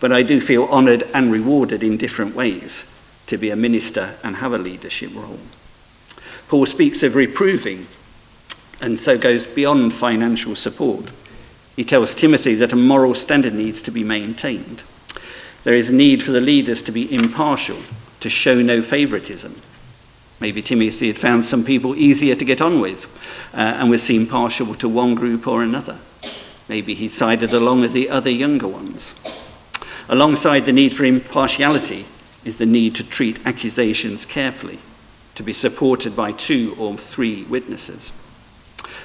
But 0.00 0.12
I 0.12 0.22
do 0.22 0.40
feel 0.40 0.64
honoured 0.64 1.02
and 1.12 1.30
rewarded 1.30 1.82
in 1.82 1.98
different 1.98 2.34
ways 2.34 2.88
to 3.26 3.38
be 3.38 3.50
a 3.50 3.56
minister 3.56 4.14
and 4.22 4.36
have 4.36 4.52
a 4.52 4.58
leadership 4.58 5.14
role. 5.14 5.38
Paul 6.48 6.66
speaks 6.66 7.02
of 7.02 7.14
reproving 7.14 7.86
and 8.80 8.98
so 8.98 9.16
goes 9.16 9.46
beyond 9.46 9.94
financial 9.94 10.54
support. 10.54 11.10
He 11.76 11.84
tells 11.84 12.14
Timothy 12.14 12.54
that 12.56 12.72
a 12.72 12.76
moral 12.76 13.14
standard 13.14 13.54
needs 13.54 13.80
to 13.82 13.90
be 13.90 14.04
maintained. 14.04 14.82
There 15.64 15.74
is 15.74 15.90
a 15.90 15.94
need 15.94 16.22
for 16.22 16.32
the 16.32 16.40
leaders 16.40 16.82
to 16.82 16.92
be 16.92 17.14
impartial, 17.14 17.78
to 18.20 18.28
show 18.28 18.60
no 18.60 18.82
favoritism. 18.82 19.54
Maybe 20.40 20.60
Timothy 20.60 21.06
had 21.06 21.18
found 21.18 21.44
some 21.44 21.64
people 21.64 21.94
easier 21.94 22.34
to 22.34 22.44
get 22.44 22.60
on 22.60 22.80
with 22.80 23.06
uh, 23.54 23.58
and 23.78 23.88
was 23.88 24.02
seen 24.02 24.26
partial 24.26 24.74
to 24.74 24.88
one 24.88 25.14
group 25.14 25.46
or 25.46 25.62
another. 25.62 25.98
Maybe 26.68 26.94
he 26.94 27.08
sided 27.08 27.54
along 27.54 27.80
with 27.80 27.92
the 27.92 28.10
other 28.10 28.30
younger 28.30 28.66
ones. 28.66 29.14
Alongside 30.08 30.60
the 30.60 30.72
need 30.72 30.94
for 30.94 31.04
impartiality 31.04 32.06
is 32.44 32.58
the 32.58 32.66
need 32.66 32.94
to 32.96 33.08
treat 33.08 33.44
accusations 33.46 34.24
carefully, 34.24 34.78
to 35.34 35.42
be 35.42 35.52
supported 35.52 36.16
by 36.16 36.32
two 36.32 36.74
or 36.78 36.96
three 36.96 37.44
witnesses. 37.44 38.12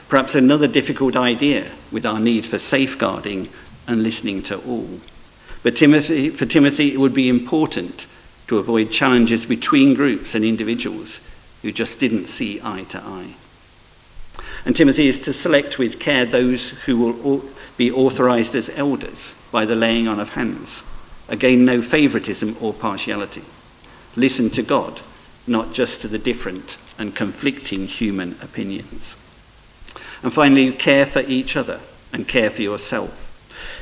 Perhaps 0.08 0.36
another 0.36 0.68
difficult 0.68 1.16
idea 1.16 1.70
with 1.92 2.06
our 2.06 2.20
need 2.20 2.46
for 2.46 2.60
safeguarding 2.60 3.50
and 3.88 4.04
listening 4.04 4.42
to 4.44 4.58
all. 4.66 5.00
But 5.64 5.76
Timothy, 5.76 6.30
for 6.30 6.46
Timothy, 6.46 6.94
it 6.94 7.00
would 7.00 7.14
be 7.14 7.30
important 7.30 8.06
to 8.48 8.58
avoid 8.58 8.92
challenges 8.92 9.46
between 9.46 9.94
groups 9.94 10.34
and 10.34 10.46
individuals 10.46 11.28
who 11.62 11.72
just 11.72 12.00
didn't 12.00 12.28
see 12.28 12.62
eye 12.64 12.86
to 12.90 13.00
eye. 13.00 13.36
And 14.66 14.76
Timothy 14.76 15.08
is 15.08 15.20
to 15.22 15.34
select 15.34 15.78
with 15.78 16.00
care 16.00 16.26
those 16.26 16.70
who 16.86 16.98
will 16.98 17.46
be 17.78 17.92
authorized 17.92 18.56
as 18.56 18.70
elders 18.70 19.40
by 19.52 19.66
the 19.66 19.76
laying 19.76 20.08
on 20.08 20.20
of 20.20 20.30
hands. 20.30 20.90
Again, 21.30 21.66
no 21.66 21.82
favoritism 21.82 22.56
or 22.62 22.74
partiality. 22.74 23.44
Listen 24.16 24.50
to 24.52 24.64
God, 24.64 25.02
not 25.46 25.74
just 25.74 26.02
to 26.02 26.08
the 26.08 26.18
different 26.18 26.78
and 26.98 27.16
conflicting 27.16 27.88
human 27.88 28.38
opinions. 28.42 29.16
And 30.24 30.34
finally, 30.34 30.72
care 30.72 31.06
for 31.06 31.22
each 31.22 31.56
other 31.56 31.80
and 32.14 32.28
care 32.28 32.50
for 32.50 32.62
yourself. 32.62 33.24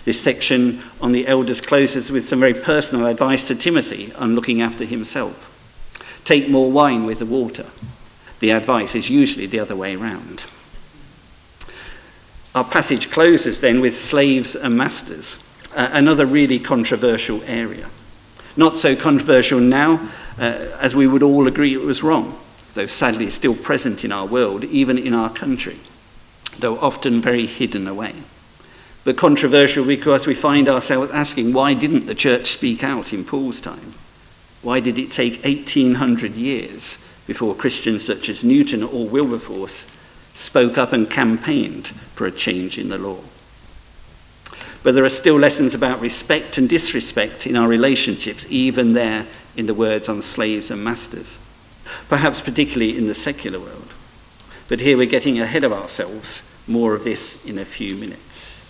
This 0.03 0.19
section 0.21 0.81
on 1.01 1.11
the 1.11 1.27
elders 1.27 1.61
closes 1.61 2.11
with 2.11 2.27
some 2.27 2.39
very 2.39 2.53
personal 2.53 3.07
advice 3.07 3.47
to 3.47 3.55
Timothy 3.55 4.13
on 4.13 4.35
looking 4.35 4.61
after 4.61 4.85
himself. 4.85 5.51
Take 6.25 6.49
more 6.49 6.71
wine 6.71 7.05
with 7.05 7.19
the 7.19 7.25
water. 7.25 7.65
The 8.39 8.51
advice 8.51 8.95
is 8.95 9.09
usually 9.09 9.45
the 9.45 9.59
other 9.59 9.75
way 9.75 9.95
round. 9.95 10.45
Our 12.53 12.63
passage 12.63 13.11
closes 13.11 13.61
then 13.61 13.81
with 13.81 13.95
slaves 13.95 14.55
and 14.55 14.77
masters. 14.77 15.44
Uh, 15.75 15.89
another 15.93 16.25
really 16.25 16.59
controversial 16.59 17.43
area. 17.43 17.87
Not 18.57 18.77
so 18.77 18.95
controversial 18.95 19.59
now, 19.59 20.09
uh, 20.39 20.67
as 20.79 20.95
we 20.95 21.07
would 21.07 21.23
all 21.23 21.47
agree 21.47 21.73
it 21.73 21.81
was 21.81 22.03
wrong, 22.03 22.39
though 22.73 22.87
sadly 22.87 23.29
still 23.29 23.55
present 23.55 24.03
in 24.03 24.11
our 24.11 24.25
world, 24.25 24.63
even 24.63 24.97
in 24.97 25.13
our 25.13 25.29
country, 25.29 25.77
though 26.59 26.79
often 26.79 27.21
very 27.21 27.45
hidden 27.45 27.87
away. 27.87 28.13
But 29.03 29.17
controversial 29.17 29.85
because 29.85 30.25
we 30.25 30.33
find 30.33 30.67
ourselves 30.67 31.11
asking 31.11 31.53
why 31.53 31.73
didn't 31.73 32.07
the 32.07 32.15
church 32.15 32.47
speak 32.47 32.83
out 32.83 33.13
in 33.13 33.23
Paul's 33.23 33.61
time? 33.61 33.93
Why 34.63 34.79
did 34.79 34.97
it 34.97 35.11
take 35.11 35.43
1800 35.43 36.33
years 36.33 37.05
before 37.27 37.55
Christians 37.55 38.03
such 38.03 38.29
as 38.29 38.43
Newton 38.43 38.83
or 38.83 39.07
Wilberforce 39.07 39.95
spoke 40.33 40.77
up 40.77 40.91
and 40.91 41.09
campaigned 41.09 41.87
for 41.87 42.27
a 42.27 42.31
change 42.31 42.77
in 42.77 42.89
the 42.89 42.97
law. 42.97 43.19
But 44.85 44.93
there 44.93 45.03
are 45.03 45.09
still 45.09 45.39
lessons 45.39 45.73
about 45.73 45.99
respect 45.99 46.59
and 46.59 46.69
disrespect 46.69 47.47
in 47.47 47.55
our 47.55 47.67
relationships, 47.67 48.45
even 48.51 48.93
there 48.93 49.25
in 49.57 49.65
the 49.65 49.73
words 49.73 50.07
on 50.07 50.21
slaves 50.21 50.69
and 50.69 50.83
masters, 50.83 51.39
perhaps 52.07 52.39
particularly 52.39 52.95
in 52.95 53.07
the 53.07 53.15
secular 53.15 53.59
world. 53.59 53.95
But 54.67 54.81
here 54.81 54.95
we're 54.95 55.07
getting 55.07 55.39
ahead 55.39 55.63
of 55.63 55.73
ourselves. 55.73 56.55
More 56.67 56.93
of 56.93 57.03
this 57.03 57.47
in 57.47 57.57
a 57.57 57.65
few 57.65 57.95
minutes. 57.95 58.61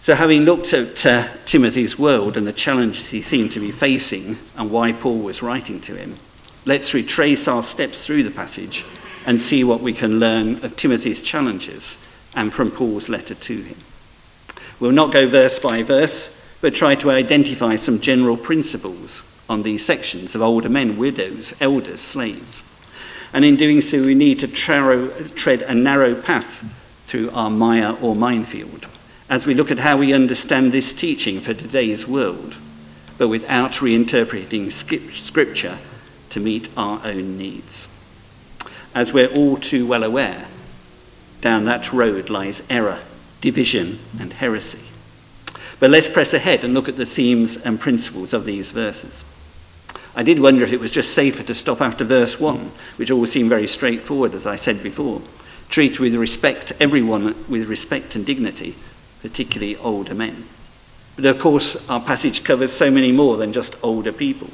So, 0.00 0.14
having 0.14 0.46
looked 0.46 0.72
at 0.72 1.04
uh, 1.04 1.28
Timothy's 1.44 1.98
world 1.98 2.38
and 2.38 2.46
the 2.46 2.54
challenges 2.54 3.10
he 3.10 3.20
seemed 3.20 3.52
to 3.52 3.60
be 3.60 3.70
facing 3.70 4.38
and 4.56 4.70
why 4.70 4.92
Paul 4.92 5.18
was 5.18 5.42
writing 5.42 5.78
to 5.82 5.94
him, 5.94 6.16
let's 6.64 6.94
retrace 6.94 7.46
our 7.46 7.62
steps 7.62 8.06
through 8.06 8.22
the 8.22 8.30
passage 8.30 8.82
and 9.26 9.38
see 9.38 9.62
what 9.62 9.82
we 9.82 9.92
can 9.92 10.18
learn 10.18 10.64
of 10.64 10.74
Timothy's 10.78 11.20
challenges 11.20 12.02
and 12.34 12.52
from 12.52 12.70
Paul's 12.70 13.08
letter 13.08 13.34
to 13.34 13.62
him. 13.62 13.76
We'll 14.78 14.92
not 14.92 15.12
go 15.12 15.28
verse 15.28 15.58
by 15.58 15.82
verse, 15.82 16.36
but 16.60 16.74
try 16.74 16.94
to 16.96 17.10
identify 17.10 17.76
some 17.76 18.00
general 18.00 18.36
principles 18.36 19.22
on 19.48 19.62
these 19.62 19.84
sections 19.84 20.34
of 20.34 20.42
older 20.42 20.68
men, 20.68 20.96
widows, 20.96 21.54
elders, 21.60 22.00
slaves. 22.00 22.62
And 23.32 23.44
in 23.44 23.56
doing 23.56 23.80
so, 23.80 24.02
we 24.02 24.14
need 24.14 24.40
to 24.40 24.48
tread 24.48 25.62
a 25.62 25.74
narrow 25.74 26.14
path 26.14 26.64
through 27.06 27.30
our 27.30 27.50
mire 27.50 27.96
or 28.00 28.14
minefield 28.14 28.86
as 29.28 29.46
we 29.46 29.54
look 29.54 29.70
at 29.70 29.78
how 29.78 29.96
we 29.96 30.12
understand 30.12 30.72
this 30.72 30.92
teaching 30.92 31.40
for 31.40 31.54
today's 31.54 32.06
world, 32.06 32.58
but 33.16 33.28
without 33.28 33.72
reinterpreting 33.74 34.72
scripture 34.72 35.78
to 36.30 36.40
meet 36.40 36.68
our 36.76 37.00
own 37.04 37.38
needs 37.38 37.86
as 38.94 39.12
we're 39.12 39.28
all 39.28 39.56
too 39.56 39.86
well 39.86 40.02
aware, 40.02 40.46
down 41.40 41.64
that 41.64 41.92
road 41.92 42.30
lies 42.30 42.66
error, 42.70 43.00
division, 43.40 43.98
and 44.18 44.32
heresy. 44.32 44.86
But 45.78 45.90
let's 45.90 46.08
press 46.08 46.34
ahead 46.34 46.62
and 46.62 46.74
look 46.74 46.88
at 46.88 46.96
the 46.96 47.06
themes 47.06 47.56
and 47.56 47.80
principles 47.80 48.34
of 48.34 48.44
these 48.44 48.70
verses. 48.70 49.24
I 50.14 50.22
did 50.22 50.40
wonder 50.40 50.64
if 50.64 50.72
it 50.72 50.80
was 50.80 50.92
just 50.92 51.14
safer 51.14 51.42
to 51.44 51.54
stop 51.54 51.80
after 51.80 52.04
verse 52.04 52.38
1, 52.38 52.70
which 52.96 53.10
always 53.10 53.32
seemed 53.32 53.48
very 53.48 53.66
straightforward, 53.66 54.34
as 54.34 54.46
I 54.46 54.56
said 54.56 54.82
before. 54.82 55.22
Treat 55.68 56.00
with 56.00 56.14
respect 56.14 56.72
everyone 56.80 57.34
with 57.48 57.68
respect 57.68 58.16
and 58.16 58.26
dignity, 58.26 58.74
particularly 59.22 59.76
older 59.76 60.14
men. 60.14 60.44
But 61.16 61.26
of 61.26 61.38
course, 61.38 61.88
our 61.88 62.00
passage 62.00 62.44
covers 62.44 62.72
so 62.72 62.90
many 62.90 63.12
more 63.12 63.36
than 63.36 63.52
just 63.52 63.82
older 63.84 64.12
people. 64.12 64.50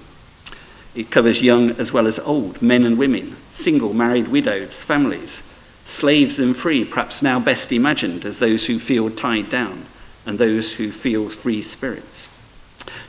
It 0.94 1.10
covers 1.10 1.42
young 1.42 1.70
as 1.72 1.92
well 1.92 2.06
as 2.06 2.18
old, 2.18 2.60
men 2.62 2.84
and 2.84 2.98
women, 2.98 3.36
single, 3.52 3.94
married, 3.94 4.28
widows, 4.28 4.84
families, 4.84 5.42
slaves 5.86 6.38
and 6.38 6.56
free, 6.56 6.84
perhaps 6.84 7.22
now 7.22 7.38
best 7.38 7.70
imagined 7.70 8.24
as 8.24 8.38
those 8.38 8.66
who 8.66 8.78
feel 8.78 9.08
tied 9.08 9.48
down 9.48 9.86
and 10.26 10.38
those 10.38 10.74
who 10.74 10.90
feel 10.90 11.28
free 11.28 11.62
spirits. 11.62 12.28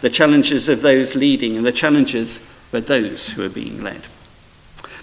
The 0.02 0.10
challenges 0.10 0.70
of 0.70 0.82
those 0.82 1.16
leading 1.16 1.58
and 1.58 1.66
the 1.66 1.72
challenges 1.72 2.38
for 2.38 2.80
those 2.80 3.32
who 3.32 3.44
are 3.44 3.50
being 3.50 3.84
led. 3.84 4.04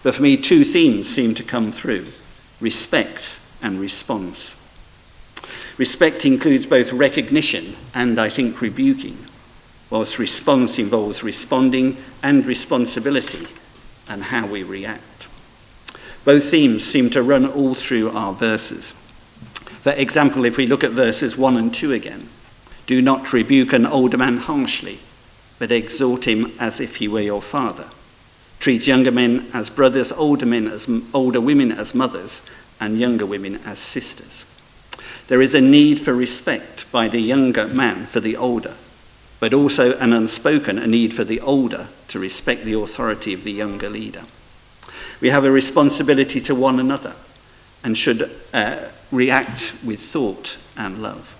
But 0.04 0.14
for 0.14 0.22
me, 0.22 0.36
two 0.36 0.64
themes 0.64 1.08
seem 1.08 1.34
to 1.34 1.42
come 1.42 1.72
through 1.72 2.06
respect 2.60 3.40
and 3.60 3.80
response. 3.80 4.60
Respect 5.76 6.24
includes 6.24 6.66
both 6.66 6.92
recognition 6.92 7.76
and, 7.94 8.20
I 8.20 8.28
think, 8.28 8.60
rebuking 8.60 9.18
whilst 9.90 10.18
response 10.18 10.78
involves 10.78 11.22
responding 11.22 11.96
and 12.22 12.46
responsibility 12.46 13.46
and 14.08 14.22
how 14.22 14.46
we 14.46 14.62
react. 14.62 15.28
Both 16.24 16.50
themes 16.50 16.84
seem 16.84 17.10
to 17.10 17.22
run 17.22 17.46
all 17.46 17.74
through 17.74 18.10
our 18.10 18.32
verses. 18.32 18.92
For 18.92 19.92
example, 19.92 20.44
if 20.44 20.56
we 20.56 20.66
look 20.66 20.82
at 20.82 20.92
verses 20.92 21.36
1 21.36 21.56
and 21.56 21.74
2 21.74 21.92
again, 21.92 22.28
do 22.86 23.02
not 23.02 23.32
rebuke 23.32 23.72
an 23.72 23.86
older 23.86 24.16
man 24.16 24.38
harshly, 24.38 24.98
but 25.58 25.70
exhort 25.70 26.26
him 26.26 26.52
as 26.58 26.80
if 26.80 26.96
he 26.96 27.08
were 27.08 27.20
your 27.20 27.42
father. 27.42 27.88
Treat 28.58 28.86
younger 28.86 29.10
men 29.10 29.50
as 29.52 29.68
brothers, 29.68 30.12
older 30.12 30.46
men 30.46 30.66
as 30.68 30.88
older 31.12 31.40
women 31.40 31.70
as 31.70 31.94
mothers, 31.94 32.40
and 32.80 32.98
younger 32.98 33.26
women 33.26 33.60
as 33.66 33.78
sisters. 33.78 34.46
There 35.28 35.42
is 35.42 35.54
a 35.54 35.60
need 35.60 36.00
for 36.00 36.14
respect 36.14 36.90
by 36.90 37.08
the 37.08 37.20
younger 37.20 37.66
man 37.68 38.06
for 38.06 38.20
the 38.20 38.36
older, 38.36 38.74
but 39.40 39.52
also 39.52 39.96
an 39.98 40.12
unspoken 40.12 40.78
a 40.78 40.86
need 40.86 41.12
for 41.12 41.24
the 41.24 41.40
older 41.40 41.88
to 42.08 42.18
respect 42.18 42.64
the 42.64 42.78
authority 42.78 43.34
of 43.34 43.44
the 43.44 43.52
younger 43.52 43.90
leader. 43.90 44.22
We 45.20 45.30
have 45.30 45.44
a 45.44 45.50
responsibility 45.50 46.40
to 46.42 46.54
one 46.54 46.80
another 46.80 47.14
and 47.82 47.96
should 47.96 48.30
uh, 48.52 48.88
react 49.10 49.76
with 49.84 50.00
thought 50.00 50.58
and 50.76 51.02
love. 51.02 51.30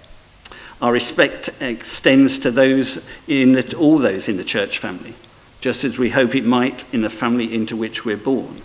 Our 0.81 0.93
respect 0.93 1.51
extends 1.61 2.39
to 2.41 2.51
those 2.51 3.09
in 3.27 3.53
the, 3.53 3.77
all 3.77 3.99
those 3.99 4.29
in 4.29 4.37
the 4.37 4.45
church 4.45 4.79
family, 4.79 5.15
just 5.61 5.85
as 5.85 5.99
we 5.99 6.11
hope 6.11 6.35
it 6.35 6.45
might 6.45 6.93
in 6.93 7.03
the 7.03 7.11
family 7.11 7.55
into 7.55 7.77
which 7.77 8.05
we're 8.05 8.17
born. 8.17 8.61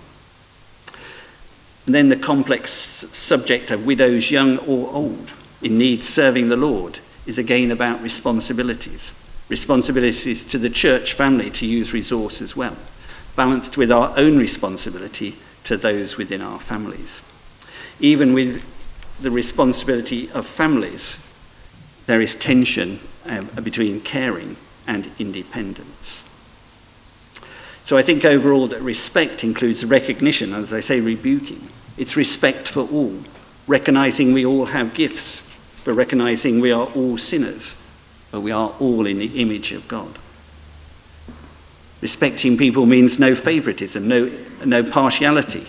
And 1.86 1.96
then 1.96 2.10
the 2.10 2.18
complex 2.18 2.72
subject 2.72 3.72
of 3.72 3.86
widows, 3.86 4.30
young 4.30 4.58
or 4.60 4.94
old, 4.94 5.34
in 5.62 5.78
need 5.78 6.04
serving 6.04 6.50
the 6.50 6.58
Lord, 6.58 7.00
is 7.26 7.38
again 7.38 7.72
about 7.72 8.02
responsibilities 8.02 9.14
responsibilities 9.50 10.44
to 10.44 10.58
the 10.58 10.70
church 10.70 11.14
family 11.14 11.50
to 11.50 11.66
use 11.66 11.92
resources 11.92 12.56
well, 12.56 12.78
balanced 13.36 13.78
with 13.78 13.92
our 13.92 14.14
own 14.18 14.38
responsibility 14.38 15.36
to 15.64 15.78
those 15.78 16.18
within 16.18 16.42
our 16.42 16.60
families. 16.60 17.22
Even 18.00 18.34
with 18.34 18.64
the 19.22 19.32
responsibility 19.32 20.30
of 20.32 20.46
families, 20.46 21.26
there 22.06 22.22
is 22.22 22.36
tension 22.36 23.00
uh, 23.26 23.42
between 23.62 24.02
caring 24.02 24.56
and 24.88 25.10
independence. 25.20 26.24
So 27.84 27.98
I 27.98 28.02
think 28.02 28.26
overall 28.26 28.68
that 28.68 28.82
respect 28.82 29.44
includes 29.44 29.86
recognition, 29.86 30.54
as 30.54 30.74
I 30.74 30.80
say, 30.80 31.00
rebuking. 31.00 31.68
It's 31.98 32.16
respect 32.16 32.68
for 32.68 32.82
all, 32.82 33.20
recognizing 33.68 34.34
we 34.34 34.46
all 34.46 34.66
have 34.66 34.94
gifts, 34.94 35.46
but 35.84 35.94
recognizing 35.94 36.60
we 36.60 36.72
are 36.72 36.88
all 36.96 37.18
sinners 37.18 37.76
but 38.32 38.42
we 38.42 38.52
are 38.52 38.74
all 38.80 39.06
in 39.06 39.20
the 39.20 39.42
image 39.42 39.72
of 39.72 39.88
God. 39.88 40.18
Respecting 42.02 42.58
people 42.58 42.86
means 42.86 43.20
no 43.20 43.36
favoritism, 43.36 44.08
no, 44.08 44.32
no 44.66 44.84
partiality, 44.84 45.68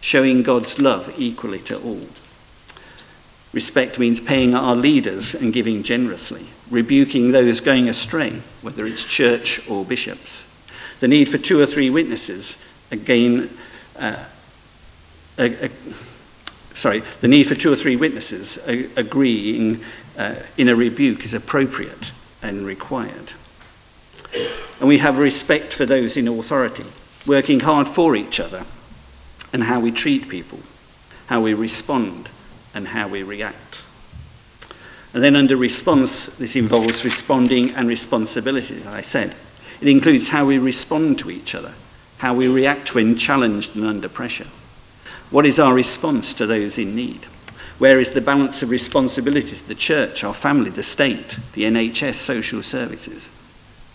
showing 0.00 0.42
God's 0.42 0.78
love 0.78 1.12
equally 1.18 1.58
to 1.60 1.78
all. 1.80 2.06
Respect 3.52 3.98
means 3.98 4.20
paying 4.20 4.54
our 4.54 4.74
leaders 4.74 5.34
and 5.34 5.52
giving 5.52 5.82
generously, 5.82 6.46
rebuking 6.70 7.32
those 7.32 7.60
going 7.60 7.88
astray, 7.88 8.40
whether 8.62 8.84
it's 8.84 9.04
church 9.04 9.68
or 9.70 9.84
bishops. 9.84 10.50
The 11.00 11.08
need 11.08 11.28
for 11.28 11.38
two 11.38 11.60
or 11.60 11.66
three 11.66 11.90
witnesses, 11.90 12.64
again, 12.90 13.50
uh, 13.96 14.24
sorry, 16.72 17.00
the 17.20 17.28
need 17.28 17.44
for 17.44 17.54
two 17.54 17.72
or 17.72 17.76
three 17.76 17.96
witnesses 17.96 18.58
agreeing 18.96 19.80
uh, 20.18 20.34
in 20.56 20.68
a 20.68 20.74
rebuke 20.74 21.24
is 21.24 21.34
appropriate 21.34 22.12
and 22.42 22.66
required. 22.66 23.32
And 24.80 24.88
we 24.88 24.98
have 24.98 25.18
respect 25.18 25.72
for 25.72 25.86
those 25.86 26.16
in 26.16 26.28
authority, 26.28 26.84
working 27.26 27.60
hard 27.60 27.88
for 27.88 28.16
each 28.16 28.40
other, 28.40 28.64
and 29.52 29.62
how 29.62 29.80
we 29.80 29.90
treat 29.90 30.28
people, 30.28 30.60
how 31.26 31.40
we 31.40 31.54
respond, 31.54 32.28
and 32.74 32.88
how 32.88 33.08
we 33.08 33.22
react. 33.22 33.84
And 35.12 35.22
then 35.22 35.36
under 35.36 35.56
response, 35.56 36.26
this 36.26 36.56
involves 36.56 37.04
responding 37.04 37.70
and 37.70 37.88
responsibility, 37.88 38.78
as 38.78 38.86
I 38.88 39.00
said. 39.00 39.34
It 39.80 39.86
includes 39.88 40.28
how 40.28 40.46
we 40.46 40.58
respond 40.58 41.20
to 41.20 41.30
each 41.30 41.54
other, 41.54 41.72
how 42.18 42.34
we 42.34 42.48
react 42.48 42.94
when 42.94 43.16
challenged 43.16 43.76
and 43.76 43.84
under 43.84 44.08
pressure. 44.08 44.48
What 45.30 45.46
is 45.46 45.60
our 45.60 45.72
response 45.72 46.34
to 46.34 46.46
those 46.46 46.78
in 46.78 46.96
need? 46.96 47.26
Where 47.78 48.00
is 48.00 48.10
the 48.10 48.20
balance 48.20 48.62
of 48.62 48.70
responsibilities, 48.70 49.62
the 49.62 49.74
church, 49.74 50.24
our 50.24 50.34
family, 50.34 50.70
the 50.70 50.82
state, 50.82 51.38
the 51.54 51.62
NHS, 51.62 52.14
social 52.14 52.62
services? 52.62 53.30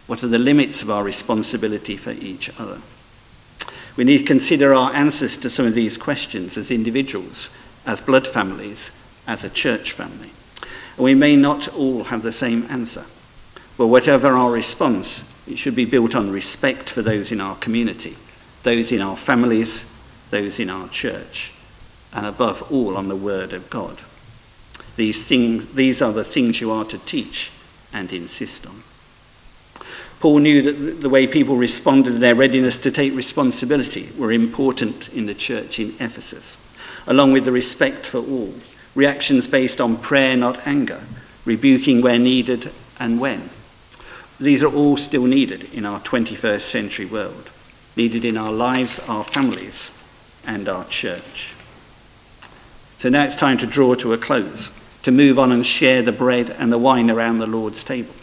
What 0.09 0.23
are 0.23 0.27
the 0.27 0.39
limits 0.39 0.81
of 0.81 0.89
our 0.89 1.03
responsibility 1.03 1.95
for 1.95 2.09
each 2.09 2.49
other? 2.59 2.81
We 3.95 4.05
need 4.05 4.17
to 4.17 4.23
consider 4.23 4.73
our 4.73 4.91
answers 4.91 5.37
to 5.37 5.51
some 5.51 5.67
of 5.67 5.75
these 5.75 5.99
questions 5.99 6.57
as 6.57 6.71
individuals, 6.71 7.55
as 7.85 8.01
blood 8.01 8.27
families, 8.27 8.89
as 9.27 9.43
a 9.43 9.51
church 9.51 9.91
family. 9.91 10.31
And 10.97 11.03
we 11.05 11.13
may 11.13 11.35
not 11.35 11.67
all 11.75 12.05
have 12.05 12.23
the 12.23 12.31
same 12.31 12.65
answer. 12.71 13.05
But 13.77 13.89
whatever 13.89 14.29
our 14.29 14.51
response, 14.51 15.31
it 15.47 15.59
should 15.59 15.75
be 15.75 15.85
built 15.85 16.15
on 16.15 16.31
respect 16.31 16.89
for 16.89 17.03
those 17.03 17.31
in 17.31 17.39
our 17.39 17.57
community, 17.57 18.17
those 18.63 18.91
in 18.91 19.01
our 19.01 19.15
families, 19.15 19.95
those 20.31 20.59
in 20.59 20.71
our 20.71 20.87
church 20.89 21.53
and 22.13 22.25
above 22.25 22.71
all 22.71 22.97
on 22.97 23.09
the 23.09 23.15
Word 23.15 23.53
of 23.53 23.69
God. 23.69 23.99
These, 24.95 25.27
things, 25.27 25.71
these 25.75 26.01
are 26.01 26.11
the 26.11 26.23
things 26.23 26.61
you 26.61 26.71
are 26.71 26.85
to 26.85 26.97
teach 26.97 27.51
and 27.93 28.11
insist 28.11 28.65
on. 28.65 28.81
Paul 30.19 30.39
knew 30.39 30.61
that 30.61 31.01
the 31.01 31.09
way 31.09 31.27
people 31.27 31.55
responded 31.55 32.13
and 32.13 32.23
their 32.23 32.35
readiness 32.35 32.77
to 32.79 32.91
take 32.91 33.15
responsibility 33.15 34.09
were 34.17 34.33
important 34.33 35.07
in 35.09 35.25
the 35.25 35.33
church 35.33 35.79
in 35.79 35.95
Ephesus, 35.99 36.57
along 37.07 37.31
with 37.31 37.45
the 37.45 37.53
respect 37.53 38.05
for 38.05 38.19
all, 38.19 38.53
reactions 38.95 39.47
based 39.47 39.79
on 39.79 39.97
prayer, 39.97 40.35
not 40.35 40.67
anger, 40.67 41.01
rebuking 41.45 42.01
where 42.01 42.19
needed 42.19 42.69
and 42.99 43.19
when. 43.21 43.49
These 44.41 44.61
are 44.61 44.73
all 44.73 44.97
still 44.97 45.25
needed 45.25 45.73
in 45.73 45.85
our 45.85 46.01
21st 46.01 46.61
century 46.61 47.05
world, 47.05 47.49
needed 47.95 48.25
in 48.25 48.37
our 48.37 48.51
lives, 48.51 48.99
our 49.07 49.23
families, 49.23 49.97
and 50.45 50.67
our 50.67 50.85
church. 50.85 51.53
So 52.97 53.07
now 53.07 53.23
it's 53.23 53.37
time 53.37 53.57
to 53.59 53.67
draw 53.67 53.95
to 53.95 54.11
a 54.11 54.17
close, 54.17 54.77
to 55.03 55.11
move 55.11 55.39
on 55.39 55.53
and 55.53 55.65
share 55.65 56.01
the 56.01 56.11
bread 56.11 56.49
and 56.49 56.73
the 56.73 56.77
wine 56.77 57.09
around 57.09 57.37
the 57.37 57.47
Lord's 57.47 57.85
table. 57.85 58.13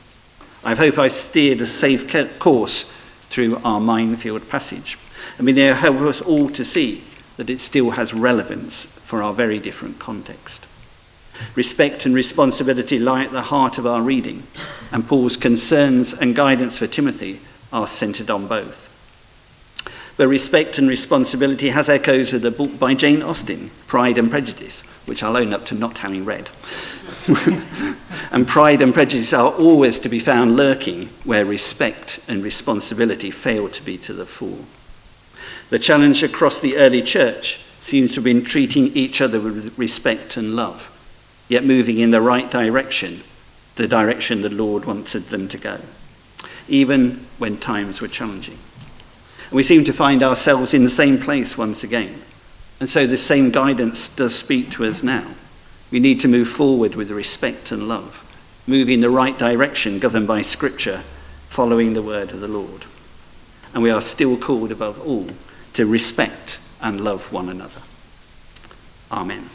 I 0.66 0.74
hope 0.74 0.98
I've 0.98 1.12
steered 1.12 1.60
a 1.60 1.66
safe 1.66 2.12
course 2.40 2.92
through 3.28 3.60
our 3.64 3.78
minefield 3.78 4.48
passage. 4.48 4.98
I 5.38 5.42
mean, 5.42 5.54
they 5.54 5.66
help 5.66 5.98
us 5.98 6.20
all 6.20 6.48
to 6.48 6.64
see 6.64 7.04
that 7.36 7.48
it 7.48 7.60
still 7.60 7.90
has 7.90 8.12
relevance 8.12 8.98
for 8.98 9.22
our 9.22 9.32
very 9.32 9.60
different 9.60 10.00
context. 10.00 10.66
Respect 11.54 12.04
and 12.04 12.16
responsibility 12.16 12.98
lie 12.98 13.22
at 13.22 13.30
the 13.30 13.42
heart 13.42 13.78
of 13.78 13.86
our 13.86 14.02
reading, 14.02 14.42
and 14.90 15.06
Paul's 15.06 15.36
concerns 15.36 16.12
and 16.12 16.34
guidance 16.34 16.78
for 16.78 16.88
Timothy 16.88 17.38
are 17.72 17.86
centered 17.86 18.28
on 18.28 18.48
both. 18.48 18.85
Where 20.16 20.28
respect 20.28 20.78
and 20.78 20.88
responsibility 20.88 21.68
has 21.68 21.88
echoes 21.88 22.32
of 22.32 22.42
the 22.42 22.50
book 22.50 22.78
by 22.78 22.94
Jane 22.94 23.22
Austen, 23.22 23.70
Pride 23.86 24.16
and 24.16 24.30
Prejudice, 24.30 24.80
which 25.04 25.22
I'll 25.22 25.36
own 25.36 25.52
up 25.52 25.66
to 25.66 25.74
not 25.74 25.98
having 25.98 26.24
read. 26.24 26.48
and 28.32 28.48
pride 28.48 28.82
and 28.82 28.94
prejudice 28.94 29.32
are 29.32 29.52
always 29.52 29.98
to 30.00 30.08
be 30.08 30.18
found 30.18 30.56
lurking 30.56 31.06
where 31.24 31.44
respect 31.44 32.24
and 32.28 32.42
responsibility 32.42 33.30
fail 33.30 33.68
to 33.68 33.82
be 33.82 33.98
to 33.98 34.12
the 34.12 34.26
fore. 34.26 34.64
The 35.70 35.78
challenge 35.78 36.22
across 36.22 36.60
the 36.60 36.76
early 36.76 37.02
church 37.02 37.58
seems 37.78 38.10
to 38.10 38.16
have 38.16 38.24
been 38.24 38.42
treating 38.42 38.86
each 38.88 39.20
other 39.20 39.38
with 39.38 39.78
respect 39.78 40.36
and 40.36 40.56
love, 40.56 40.92
yet 41.48 41.64
moving 41.64 41.98
in 41.98 42.10
the 42.10 42.22
right 42.22 42.50
direction, 42.50 43.22
the 43.76 43.86
direction 43.86 44.42
the 44.42 44.48
Lord 44.48 44.84
wanted 44.84 45.24
them 45.24 45.48
to 45.48 45.58
go, 45.58 45.78
even 46.68 47.26
when 47.38 47.58
times 47.58 48.00
were 48.00 48.08
challenging. 48.08 48.58
And 49.46 49.52
we 49.52 49.62
seem 49.62 49.84
to 49.84 49.92
find 49.92 50.22
ourselves 50.22 50.74
in 50.74 50.84
the 50.84 50.90
same 50.90 51.18
place 51.18 51.56
once 51.56 51.84
again. 51.84 52.22
And 52.80 52.88
so 52.88 53.06
the 53.06 53.16
same 53.16 53.50
guidance 53.50 54.14
does 54.14 54.34
speak 54.34 54.70
to 54.72 54.84
us 54.84 55.02
now. 55.02 55.26
We 55.90 56.00
need 56.00 56.20
to 56.20 56.28
move 56.28 56.48
forward 56.48 56.94
with 56.94 57.10
respect 57.10 57.72
and 57.72 57.88
love, 57.88 58.22
move 58.66 58.88
in 58.88 59.00
the 59.00 59.10
right 59.10 59.38
direction 59.38 59.98
governed 59.98 60.26
by 60.26 60.42
Scripture, 60.42 61.02
following 61.48 61.94
the 61.94 62.02
word 62.02 62.32
of 62.32 62.40
the 62.40 62.48
Lord. 62.48 62.84
And 63.72 63.82
we 63.82 63.90
are 63.90 64.02
still 64.02 64.36
called 64.36 64.72
above 64.72 65.00
all 65.06 65.28
to 65.74 65.86
respect 65.86 66.60
and 66.82 67.00
love 67.00 67.32
one 67.32 67.48
another. 67.48 67.82
Amen. 69.10 69.48